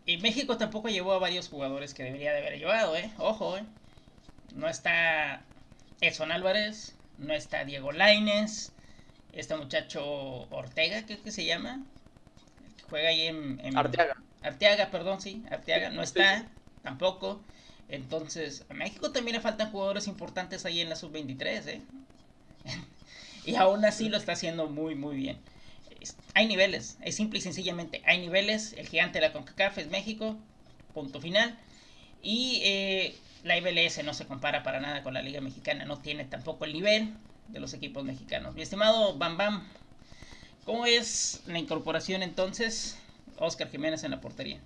[0.07, 3.11] Y México tampoco llevó a varios jugadores que debería de haber llevado, ¿eh?
[3.19, 3.65] Ojo, ¿eh?
[4.55, 5.43] No está
[6.01, 8.73] Edson Álvarez, no está Diego Laines,
[9.33, 11.85] este muchacho Ortega, ¿qué que se llama?
[12.77, 14.23] que juega ahí en, Arteaga.
[14.43, 16.47] Arteaga, perdón, sí, Arteaga, no está,
[16.83, 17.43] tampoco.
[17.91, 21.81] Entonces, a México también le faltan jugadores importantes ahí en la sub-23, ¿eh?
[23.45, 25.39] y aún así lo está haciendo muy, muy bien.
[26.35, 28.75] hay niveles, es simple y sencillamente, hay niveles.
[28.75, 30.37] El gigante de la CONCACAF es México,
[30.95, 31.59] punto final.
[32.23, 33.15] Y eh,
[33.45, 36.73] la MLS no se compara para nada con la Liga Mexicana, no tiene tampoco el
[36.73, 37.15] nivel
[37.49, 38.55] de los equipos mexicanos.
[38.55, 39.67] Mi estimado Bam Bam,
[40.65, 42.99] ¿cómo es la incorporación entonces?
[43.39, 44.61] Oscar Jiménez en la portería.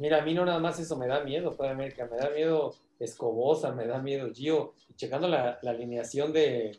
[0.00, 2.74] Mira, a mí no nada más eso me da miedo, Padre América, me da miedo
[2.98, 6.74] Escobosa, me da miedo Gio, checando la, alineación de,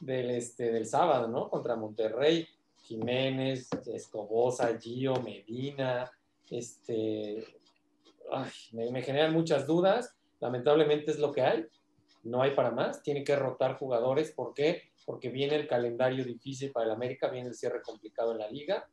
[0.00, 1.48] del, este, del sábado, ¿no?
[1.48, 2.46] Contra Monterrey,
[2.82, 6.10] Jiménez, Escobosa, Gio, Medina,
[6.50, 7.42] este,
[8.72, 11.66] me, me, generan muchas dudas, lamentablemente es lo que hay,
[12.22, 14.90] no hay para más, tiene que rotar jugadores, ¿por qué?
[15.06, 18.86] Porque viene el calendario difícil para el América, viene el cierre complicado en la liga,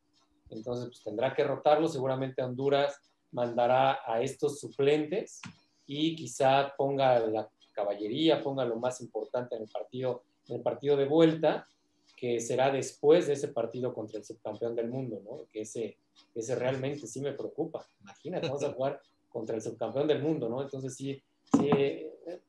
[0.49, 3.01] entonces pues, tendrá que rotarlo, seguramente Honduras
[3.35, 5.41] mandará a estos suplentes
[5.85, 10.95] y quizá ponga la caballería, ponga lo más importante en el partido, en el partido
[10.95, 11.67] de vuelta,
[12.15, 15.45] que será después de ese partido contra el subcampeón del mundo, ¿no?
[15.51, 15.97] Que ese,
[16.33, 17.85] ese realmente sí me preocupa.
[17.99, 20.61] Imagínate, vamos a jugar contra el subcampeón del mundo, ¿no?
[20.61, 21.21] Entonces sí,
[21.51, 21.69] sí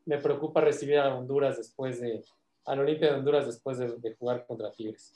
[0.05, 2.22] me preocupa recibir a Honduras después de,
[2.64, 5.12] al Olimpia de Honduras después de, de jugar contra Tigres.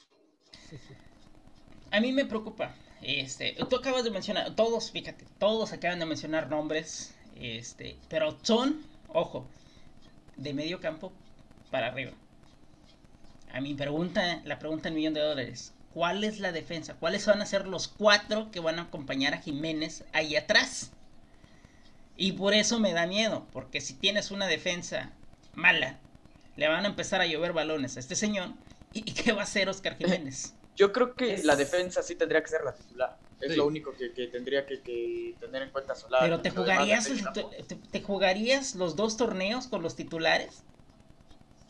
[1.93, 6.49] A mí me preocupa, este, tú acabas de mencionar, todos, fíjate, todos acaban de mencionar
[6.49, 9.47] nombres, este, pero son, ojo,
[10.37, 11.13] de medio campo
[11.71, 12.13] para arriba.
[13.53, 16.95] A mi pregunta, la pregunta en millón de dólares, ¿cuál es la defensa?
[16.95, 20.93] ¿Cuáles van a ser los cuatro que van a acompañar a Jiménez ahí atrás?
[22.17, 25.11] Y por eso me da miedo, porque si tienes una defensa
[25.55, 25.99] mala,
[26.57, 28.51] le van a empezar a llover balones a este señor.
[28.93, 30.55] ¿Y qué va a hacer Oscar Jiménez?
[30.81, 33.19] Yo creo que la defensa sí tendría que ser la titular.
[33.39, 34.79] Es lo único que, tendría que,
[35.39, 36.23] tener en cuenta Solar.
[36.23, 37.07] Pero te jugarías,
[37.93, 40.65] te, jugarías los dos torneos con los titulares.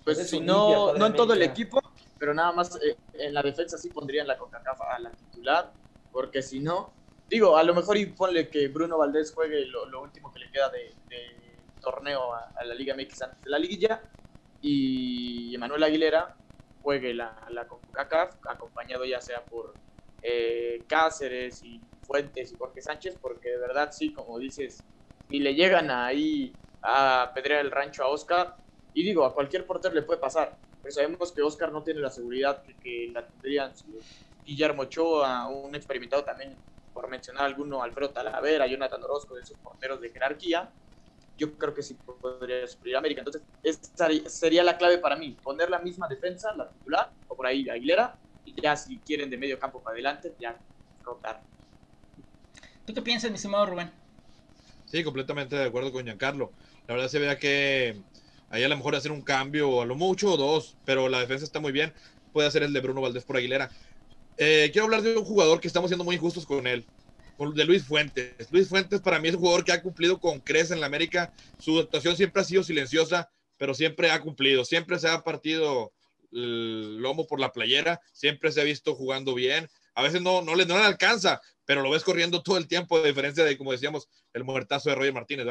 [0.05, 1.83] Pues si no, no en todo el equipo,
[2.21, 5.73] pero nada más eh, en la defensa sí pondrían la CONCACAF a la titular,
[6.13, 6.93] porque si no,
[7.29, 10.71] digo, a lo mejor y ponle que Bruno Valdés juegue lo, último que le queda
[10.71, 10.95] de,
[11.81, 14.03] torneo a, a, la Liga MX antes de la liguilla,
[14.63, 16.37] y Emanuel Aguilera
[16.83, 19.79] juegue la, la CONCACAF, acompañado ya sea por
[20.23, 24.87] eh, Cáceres y Fuentes y Jorge Sánchez, porque de verdad sí, como dices,
[25.29, 28.57] y le llegan ahí a pedrear el rancho a Oscar,
[28.93, 32.11] y digo, a cualquier portero le puede pasar, pero sabemos que Oscar no tiene la
[32.11, 33.73] seguridad que, la tendrían
[34.45, 36.59] Guillermo Ochoa, un experimentado también,
[36.93, 40.73] por mencionar alguno, Alfredo Talavera, Jonathan Orozco, de esos porteros de jerarquía,
[41.41, 43.23] yo creo que sí podría suplir a América.
[43.23, 47.47] Entonces, esa sería la clave para mí, poner la misma defensa, la titular, o por
[47.47, 50.61] ahí Aguilera, y ya si quieren de medio campo para adelante, ya
[51.03, 51.43] rotar.
[52.85, 53.91] ¿Tú qué piensas, mi estimado Rubén?
[54.85, 56.53] Sí, completamente de acuerdo con Giancarlo.
[56.87, 58.03] La verdad se vea que
[58.51, 61.21] ahí a lo mejor hacer un cambio, o a lo mucho, o dos, pero la
[61.21, 61.95] defensa está muy bien.
[62.33, 63.71] Puede hacer el de Bruno Valdés por Aguilera.
[64.37, 66.87] Eh, quiero hablar de un jugador que estamos siendo muy injustos con él
[67.49, 68.53] de Luis Fuentes.
[68.53, 71.33] Luis Fuentes para mí es un jugador que ha cumplido con creces en la América.
[71.59, 74.63] Su actuación siempre ha sido silenciosa, pero siempre ha cumplido.
[74.67, 75.91] Siempre se ha partido
[76.33, 79.71] el lomo por la playera, siempre se ha visto jugando bien.
[79.95, 82.99] A veces no, no, le, no le alcanza, pero lo ves corriendo todo el tiempo,
[82.99, 85.47] a diferencia de, como decíamos, el muertazo de Roger Martínez.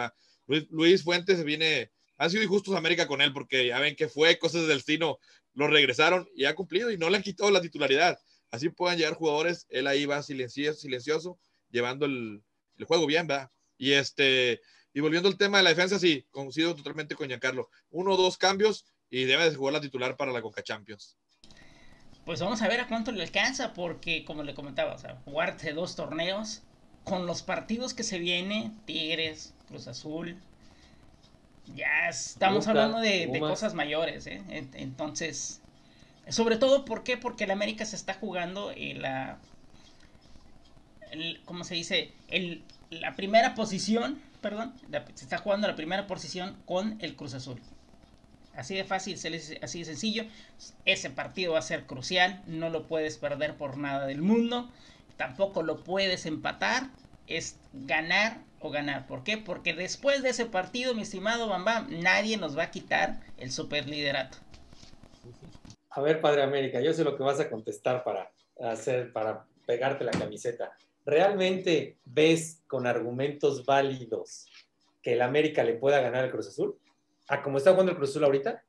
[0.46, 4.38] Luis, Luis, Fuentes viene, ha sido injustos América con él, porque ya ven que fue
[4.38, 5.18] cosas del destino,
[5.56, 8.20] lo regresaron y ha cumplido y no le han quitado la titularidad.
[8.52, 11.40] Así puedan llegar jugadores, él ahí va silencioso, silencioso
[11.70, 12.44] llevando el,
[12.86, 13.52] juego bien, ¿verdad?
[13.78, 14.62] Y este,
[14.94, 17.70] y volviendo al tema de la defensa, sí, coincido totalmente con Giancarlo.
[17.90, 21.18] Uno o dos cambios y debe de jugar la titular para la Coca Champions.
[22.26, 25.74] Pues vamos a ver a cuánto le alcanza, porque como le comentaba, o sea, jugarse
[25.74, 26.62] dos torneos
[27.04, 30.38] con los partidos que se viene, Tigres, Cruz Azul,
[31.76, 34.44] ya estamos hablando de, cosas mayores, ¿eh?
[34.50, 35.62] Entonces,
[36.28, 37.18] sobre todo, ¿por qué?
[37.18, 39.40] Porque el América se está jugando en la
[41.46, 42.12] ¿cómo se dice?
[42.90, 44.74] La primera posición, perdón,
[45.14, 47.60] se está jugando la primera posición con el Cruz Azul.
[48.56, 49.16] Así de fácil,
[49.62, 50.26] así de sencillo.
[50.86, 54.70] Ese partido va a ser crucial, no lo puedes perder por nada del mundo.
[55.18, 56.90] Tampoco lo puedes empatar,
[57.28, 59.08] es ganar o ganar.
[59.08, 59.38] ¿Por qué?
[59.38, 64.38] Porque después de ese partido, mi estimado Bamba, nadie nos va a quitar el superliderato.
[65.92, 68.32] A ver, Padre América, yo sé lo que vas a contestar para
[68.62, 70.76] hacer, para pegarte la camiseta.
[71.10, 74.48] ¿Realmente ves con argumentos válidos
[75.02, 76.78] que el América le pueda ganar al Cruz Azul?
[77.28, 78.64] ¿A cómo está jugando el Cruz Azul ahorita?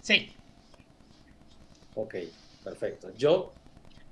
[0.00, 0.32] Sí.
[1.94, 2.16] Ok,
[2.64, 3.12] perfecto.
[3.16, 3.52] Yo,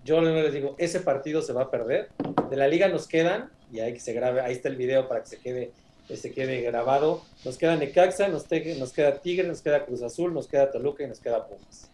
[0.04, 2.10] yo les digo, ese partido se va a perder.
[2.50, 5.22] De la liga nos quedan, y ahí que se grabe, ahí está el video para
[5.22, 5.72] que se quede,
[6.14, 7.22] se quede grabado.
[7.44, 8.46] Nos queda Necaxa, nos,
[8.78, 11.90] nos queda Tigre, nos queda Cruz Azul, nos queda Toluca y nos queda Pumas.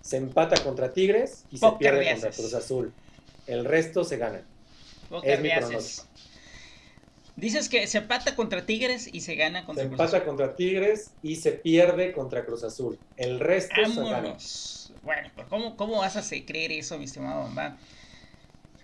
[0.00, 2.30] se empata contra Tigres y se pierde de contra.
[2.30, 2.92] Cruz Azul.
[3.46, 4.42] El resto se gana.
[7.36, 10.26] Dices que se empata contra Tigres y se gana Se contra Cruz empata Azul.
[10.28, 12.98] contra Tigres y se pierde contra Cruz Azul.
[13.16, 14.10] El resto se gana.
[14.10, 14.92] Vámonos.
[15.02, 17.76] Bueno, pero ¿cómo, ¿cómo vas a creer eso, mi estimado Bamba?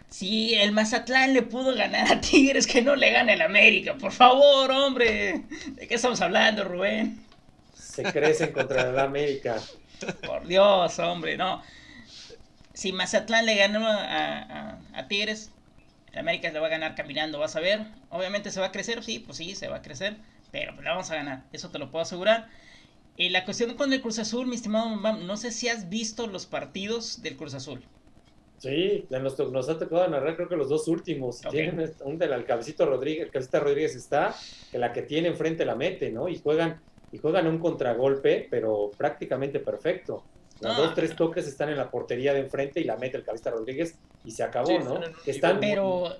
[0.08, 3.94] Si el Mazatlán le pudo ganar a Tigres, que no le gane el América.
[3.96, 5.42] Por favor, hombre.
[5.76, 7.24] ¿De qué estamos hablando, Rubén?
[7.72, 9.56] Se crecen contra el América.
[10.26, 11.62] Por Dios, hombre, no.
[12.74, 15.50] Si Mazatlán le ganó a, a- a Tigres,
[16.12, 17.86] el América le va a ganar caminando, vas a ver.
[18.10, 20.16] Obviamente se va a crecer, sí, pues sí, se va a crecer,
[20.50, 22.48] pero le vamos a ganar, eso te lo puedo asegurar.
[23.16, 26.26] Y la cuestión con el Cruz Azul, mi estimado Bam, no sé si has visto
[26.26, 27.82] los partidos del Cruz Azul.
[28.58, 31.40] Sí, nos, nos ha tocado narrar creo que los dos últimos.
[31.50, 34.34] Tienen un del Cabecito Rodríguez, el Cabecita Rodríguez está,
[34.70, 36.28] que la que tiene enfrente la mete, ¿no?
[36.28, 36.80] Y juegan,
[37.10, 40.24] y juegan un contragolpe, pero prácticamente perfecto.
[40.60, 40.80] Los Ah.
[40.80, 43.94] dos, tres toques están en la portería de enfrente y la mete el Cabecita Rodríguez
[44.24, 45.00] y se acabó, Sí, ¿no?
[45.24, 46.16] Que están, Pero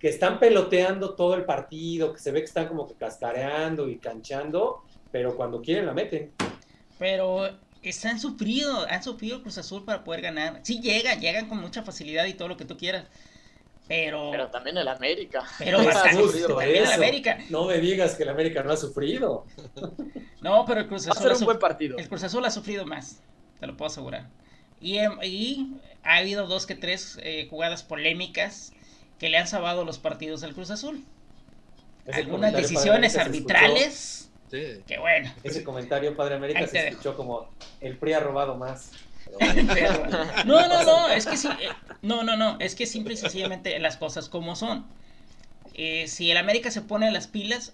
[0.00, 3.96] que están peloteando todo el partido, que se ve que están como que cascareando y
[3.98, 6.32] canchando, pero cuando quieren la meten.
[6.98, 7.48] Pero
[7.82, 10.60] están sufrido, han sufrido Cruz Azul para poder ganar.
[10.62, 13.06] Sí llegan, llegan con mucha facilidad y todo lo que tú quieras.
[13.86, 15.44] Pero, Pero también el América.
[15.58, 16.92] pero bastante, justo también el.
[16.92, 17.38] América.
[17.50, 19.44] No me digas que el América no ha sufrido.
[20.40, 21.96] No, pero el Cruz Va a Azul, ser un buen partido.
[21.96, 23.22] el Cruz Azul ha sufrido más,
[23.64, 24.26] te lo puedo asegurar.
[24.80, 28.72] Y, em, y ha habido dos que tres eh, jugadas polémicas
[29.18, 31.02] que le han salvado los partidos del Cruz Azul.
[32.04, 34.82] Ese Algunas decisiones arbitrales, Sí.
[34.86, 35.32] que bueno.
[35.42, 36.88] ese comentario, Padre América, Ahí se dejo.
[36.90, 37.48] escuchó como
[37.80, 38.90] el PRI ha robado más.
[39.38, 40.06] Pero
[40.44, 41.68] no, no, no, es que sí, eh,
[42.02, 44.84] no, no, no, es que simple y sencillamente las cosas como son.
[45.72, 47.72] Eh, si el América se pone las pilas,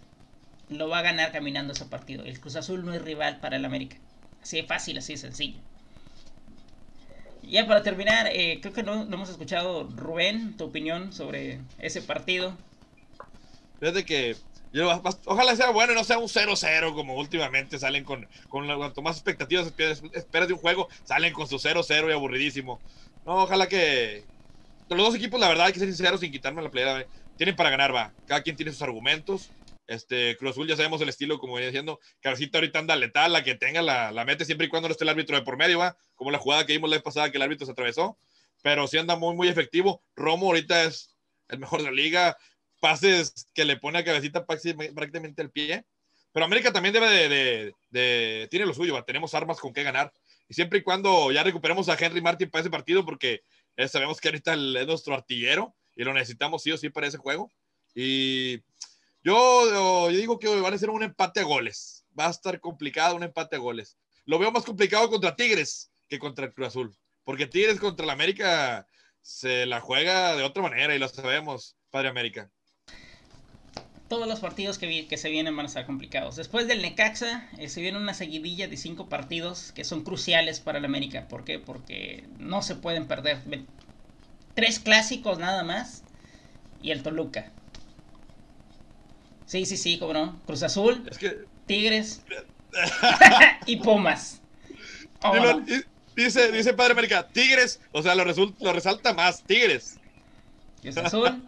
[0.68, 2.24] lo va a ganar caminando ese partido.
[2.24, 3.96] El Cruz Azul no es rival para el América.
[4.40, 5.58] Así de fácil, así de sencillo.
[7.50, 12.00] Ya para terminar, eh, creo que no, no hemos escuchado, Rubén, tu opinión sobre ese
[12.00, 12.56] partido.
[13.80, 14.36] Fíjate que
[15.26, 19.16] ojalá sea bueno y no sea un 0-0 como últimamente salen con, con cuanto más
[19.16, 22.80] expectativas esperas, de un juego, salen con su 0-0 y aburridísimo.
[23.24, 24.24] No, ojalá que
[24.88, 27.04] los dos equipos, la verdad, hay que ser sinceros sin quitarme la playera,
[27.36, 28.12] tienen para ganar, va.
[28.26, 29.50] Cada quien tiene sus argumentos.
[29.90, 31.98] Este, Cruz Azul ya sabemos el estilo, como venía diciendo.
[32.20, 35.02] Cabecita ahorita anda letal, la que tenga la, la mete siempre y cuando no esté
[35.02, 35.96] el árbitro de por medio, va.
[36.14, 38.16] Como la jugada que vimos la vez pasada que el árbitro se atravesó.
[38.62, 40.02] Pero sí anda muy, muy efectivo.
[40.14, 41.16] Romo ahorita es
[41.48, 42.36] el mejor de la liga
[42.78, 45.84] pases que le pone a cabecita prácti- prácticamente el pie.
[46.32, 49.02] Pero América también debe de, de- de- tiene lo suyo, ¿va?
[49.04, 50.12] tenemos armas con qué ganar.
[50.48, 53.42] Y siempre y cuando ya recuperemos a Henry Martin para ese partido, porque
[53.76, 57.08] eh, sabemos que ahorita el- es nuestro artillero y lo necesitamos sí o sí para
[57.08, 57.50] ese juego.
[57.94, 58.62] Y
[59.22, 62.04] yo, digo que van a ser un empate a goles.
[62.18, 63.96] Va a estar complicado un empate a goles.
[64.24, 66.96] Lo veo más complicado contra Tigres que contra el Cruz Azul.
[67.24, 68.86] Porque Tigres contra el América
[69.22, 72.50] se la juega de otra manera y lo sabemos, Padre América.
[74.08, 76.34] Todos los partidos que, se vienen van a estar complicados.
[76.34, 80.78] Después del Necaxa, eh, se viene una seguidilla de cinco partidos que son cruciales para
[80.78, 81.28] el América.
[81.28, 81.60] ¿Por qué?
[81.60, 83.40] Porque no se pueden perder.
[84.54, 86.02] Tres clásicos nada más
[86.82, 87.52] y el Toluca.
[89.50, 90.38] Sí, sí, sí, cómo no.
[90.46, 92.22] Cruz Azul, Es que Tigres
[93.66, 94.40] y Pumas.
[96.14, 99.98] Dice, dice Padre América, Tigres, o sea, lo, result- lo resalta más, Tigres.
[100.82, 101.42] Cruz Azul,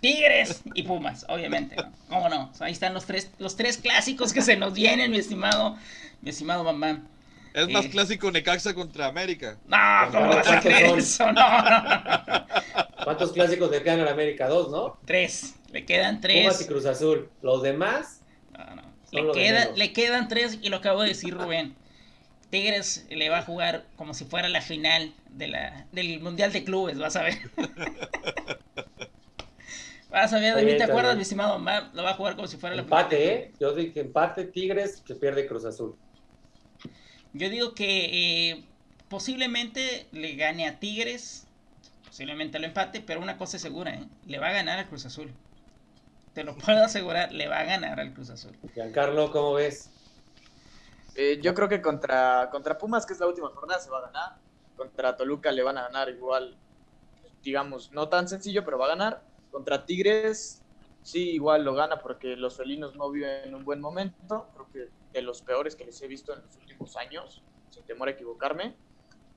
[0.00, 1.74] Tigres y Pumas, obviamente.
[1.74, 1.92] ¿no?
[2.08, 2.52] ¿Cómo no?
[2.60, 5.76] Ahí están los tres, los tres clásicos que se nos vienen, mi estimado,
[6.22, 7.02] mi estimado mamá.
[7.52, 9.60] Es más clásico Necaxa contra América.
[9.64, 9.76] No,
[10.12, 10.98] ¿cómo vas a ¿Cuántos creer son?
[10.98, 11.32] eso?
[11.32, 12.46] No, no, no.
[13.02, 14.48] ¿Cuántos clásicos le quedan al América?
[14.48, 14.98] Dos, ¿no?
[15.04, 15.54] Tres.
[15.70, 16.66] Le quedan Pumas y tres.
[16.66, 17.30] Cruz Azul.
[17.42, 18.82] Los demás, No, no.
[19.10, 21.76] Le, de queda- le quedan tres y lo acabo de decir Rubén.
[22.50, 26.64] Tigres le va a jugar como si fuera la final de la, del Mundial de
[26.64, 27.38] Clubes, vas a ver.
[30.10, 31.16] Vas a ver, David, bien, ¿te acuerdas, bien.
[31.16, 31.58] mi estimado?
[31.58, 33.08] Ma- Lo va a jugar como si fuera la final.
[33.08, 33.52] empate, ¿eh?
[33.60, 35.98] Yo dije empate, Tigres, que pierde Cruz Azul.
[37.32, 38.64] Yo digo que eh,
[39.08, 41.46] posiblemente le gane a Tigres,
[42.06, 44.08] posiblemente lo empate, pero una cosa es segura, ¿eh?
[44.26, 45.32] le va a ganar al Cruz Azul.
[46.34, 48.56] Te lo puedo asegurar, le va a ganar al Cruz Azul.
[48.74, 49.90] Giancarlo, ¿cómo ves?
[51.16, 54.02] Eh, yo creo que contra, contra Pumas, que es la última jornada, se va a
[54.02, 54.36] ganar.
[54.76, 56.56] Contra Toluca le van a ganar igual,
[57.42, 59.22] digamos, no tan sencillo, pero va a ganar.
[59.50, 60.62] Contra Tigres,
[61.02, 64.46] sí, igual lo gana porque los felinos no viven un buen momento.
[64.54, 68.08] Creo que de los peores que les he visto en los últimos años, sin temor
[68.08, 68.74] a equivocarme.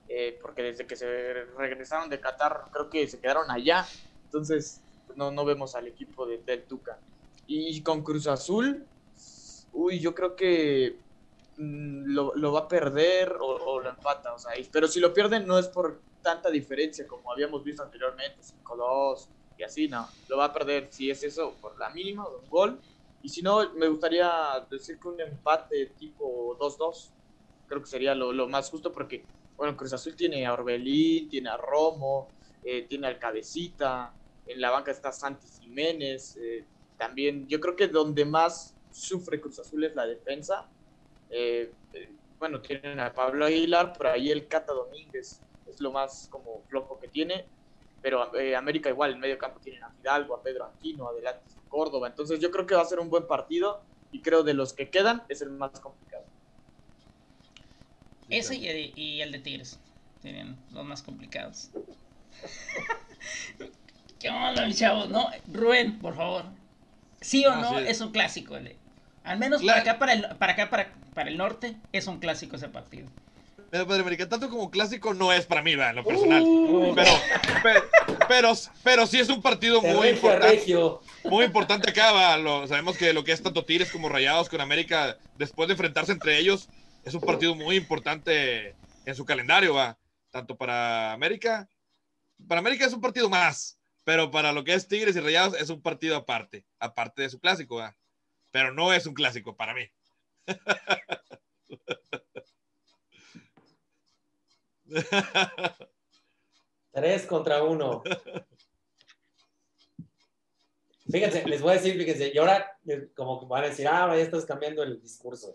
[0.08, 3.86] Eh, porque desde que se regresaron de Qatar, creo que se quedaron allá.
[4.24, 4.82] Entonces,
[5.16, 6.98] no, no vemos al equipo de, del Tuca.
[7.46, 8.86] Y con Cruz Azul,
[9.72, 10.96] uy, yo creo que
[11.56, 14.34] mm, lo, lo, va a perder o, o, lo empata.
[14.34, 18.40] O sea, pero si lo pierden no es por tanta diferencia como habíamos visto anteriormente,
[18.64, 19.26] 5-2
[19.58, 20.08] y así, no.
[20.28, 22.80] Lo va a perder si es eso por la mínima, un gol.
[23.22, 24.30] Y si no, me gustaría
[24.70, 27.10] decir que un empate tipo 2-2.
[27.68, 29.24] Creo que sería lo, lo, más justo porque,
[29.56, 32.28] bueno, Cruz Azul tiene a Orbelín, tiene a Romo,
[32.64, 34.12] eh, tiene al Cabecita,
[34.46, 36.36] en la banca está Santi Jiménez.
[36.36, 36.64] Eh,
[36.98, 40.68] también, yo creo que donde más sufre Cruz Azul es la defensa.
[41.30, 41.72] Eh,
[42.38, 46.98] bueno, tienen a Pablo Aguilar, por ahí el Cata Domínguez es lo más como flojo
[46.98, 47.46] que tiene.
[48.02, 51.70] Pero eh, América igual, en medio campo tienen a Fidalgo, a Pedro Aquino, adelante a
[51.70, 52.08] Córdoba.
[52.08, 53.80] Entonces yo creo que va a ser un buen partido
[54.10, 56.24] y creo de los que quedan es el más complicado.
[58.28, 59.78] Ese y, y el de Tigres
[60.20, 61.70] tienen los más complicados.
[64.18, 65.08] ¿Qué onda, mis chavos?
[65.08, 66.44] No, Rubén, por favor.
[67.20, 67.78] ¿Sí o no?
[67.78, 68.56] Es un clásico.
[69.24, 72.56] Al menos para acá, para el, para acá, para, para el norte, es un clásico
[72.56, 73.08] ese partido.
[73.72, 76.42] Pero Padre América, tanto como clásico no es para mí, en lo personal.
[76.42, 76.94] Uh.
[76.94, 77.10] Pero,
[77.62, 77.80] pero,
[78.28, 78.52] pero,
[78.84, 80.74] pero, sí es un partido muy importante.
[81.24, 82.36] Muy importante acá, va.
[82.36, 86.12] Lo, sabemos que lo que es tanto Tigres como Rayados con América, después de enfrentarse
[86.12, 86.68] entre ellos,
[87.06, 89.98] es un partido muy importante en su calendario, va.
[90.30, 91.66] Tanto para América,
[92.46, 95.70] para América es un partido más, pero para lo que es Tigres y Rayados es
[95.70, 97.96] un partido aparte, aparte de su clásico, va.
[98.50, 99.88] Pero no es un clásico para mí.
[106.92, 108.02] Tres contra uno.
[111.10, 114.02] Fíjense, les voy a decir, fíjense, y ahora eh, como que van a decir, ah,
[114.02, 115.54] ahora ya estás cambiando el discurso.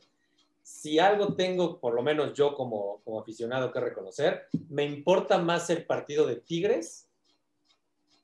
[0.61, 5.69] Si algo tengo, por lo menos yo como, como aficionado que reconocer, me importa más
[5.69, 7.07] el partido de Tigres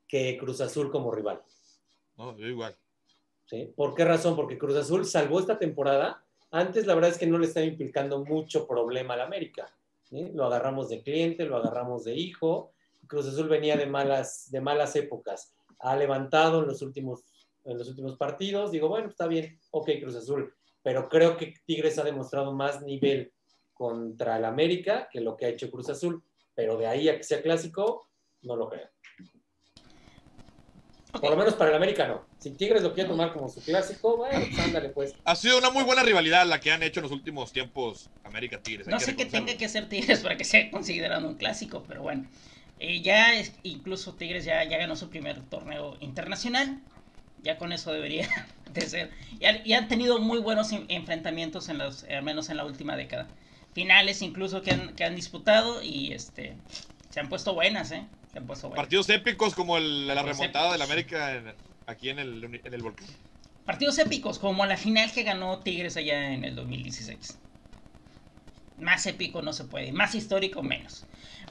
[0.07, 1.41] que Cruz Azul como rival.
[2.17, 2.75] No, yo igual.
[3.45, 3.73] ¿Sí?
[3.75, 4.35] ¿Por qué razón?
[4.35, 6.23] Porque Cruz Azul salvó esta temporada.
[6.51, 9.73] Antes la verdad es que no le estaba implicando mucho problema al América.
[10.13, 12.71] Lo agarramos de cliente, lo agarramos de hijo.
[13.07, 15.55] Cruz Azul venía de malas, de malas épocas.
[15.79, 17.25] Ha levantado en los, últimos,
[17.63, 18.71] en los últimos partidos.
[18.71, 20.53] Digo, bueno, está bien, ok, Cruz Azul.
[20.83, 23.33] Pero creo que Tigres ha demostrado más nivel
[23.73, 26.23] contra el América que lo que ha hecho Cruz Azul.
[26.53, 28.07] Pero de ahí a que sea clásico,
[28.43, 28.89] no lo creo.
[31.19, 32.25] Por lo menos para el América no.
[32.39, 35.13] Si Tigres lo quiere tomar como su clásico, bueno, pues ándale pues.
[35.23, 38.61] Ha sido una muy buena rivalidad la que han hecho en los últimos tiempos América
[38.61, 38.87] Tigres.
[38.87, 42.25] No sé qué tenga que ser Tigres para que sea considerado un clásico, pero bueno.
[42.79, 46.81] Eh, ya es, incluso Tigres ya, ya ganó su primer torneo internacional.
[47.43, 48.27] Ya con eso debería
[48.73, 49.11] de ser.
[49.39, 53.27] Y, han tenido muy buenos enfrentamientos, en los, al menos en la última década.
[53.73, 56.55] Finales incluso que han, que han disputado y este
[57.11, 58.03] se han puesto buenas, ¿eh?
[58.75, 61.41] Partidos épicos como la remontada del América
[61.85, 63.07] aquí en el, en el volcán.
[63.65, 67.37] Partidos épicos como la final que ganó Tigres allá en el 2016.
[68.79, 71.05] Más épico no se puede, más histórico menos.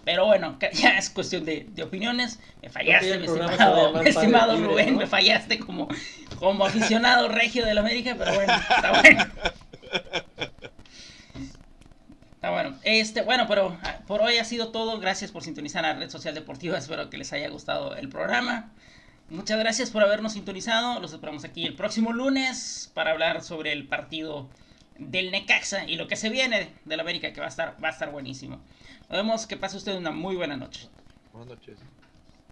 [0.05, 2.41] Pero bueno, ya es cuestión de, opiniones.
[2.61, 5.89] Me fallaste, mi estimado, estimado Rubén, me fallaste como,
[6.39, 9.25] como aficionado regio del América, pero bueno, está bueno.
[12.43, 12.77] Está bueno.
[12.83, 14.99] Este, bueno, pero ah, por hoy ha sido todo.
[14.99, 16.77] Gracias por sintonizar a Red Social Deportiva.
[16.77, 18.73] Espero que les haya gustado el programa.
[19.31, 20.99] Muchas gracias por habernos sintonizado.
[20.99, 24.49] Los esperamos aquí el próximo lunes para hablar sobre el partido
[24.99, 27.93] del Necaxa y lo que se viene del América, que va a estar, va a
[27.93, 28.61] estar buenísimo.
[29.03, 29.47] Nos vemos.
[29.47, 30.89] Que pase usted una muy buena noche.
[31.33, 31.79] Buenas noches.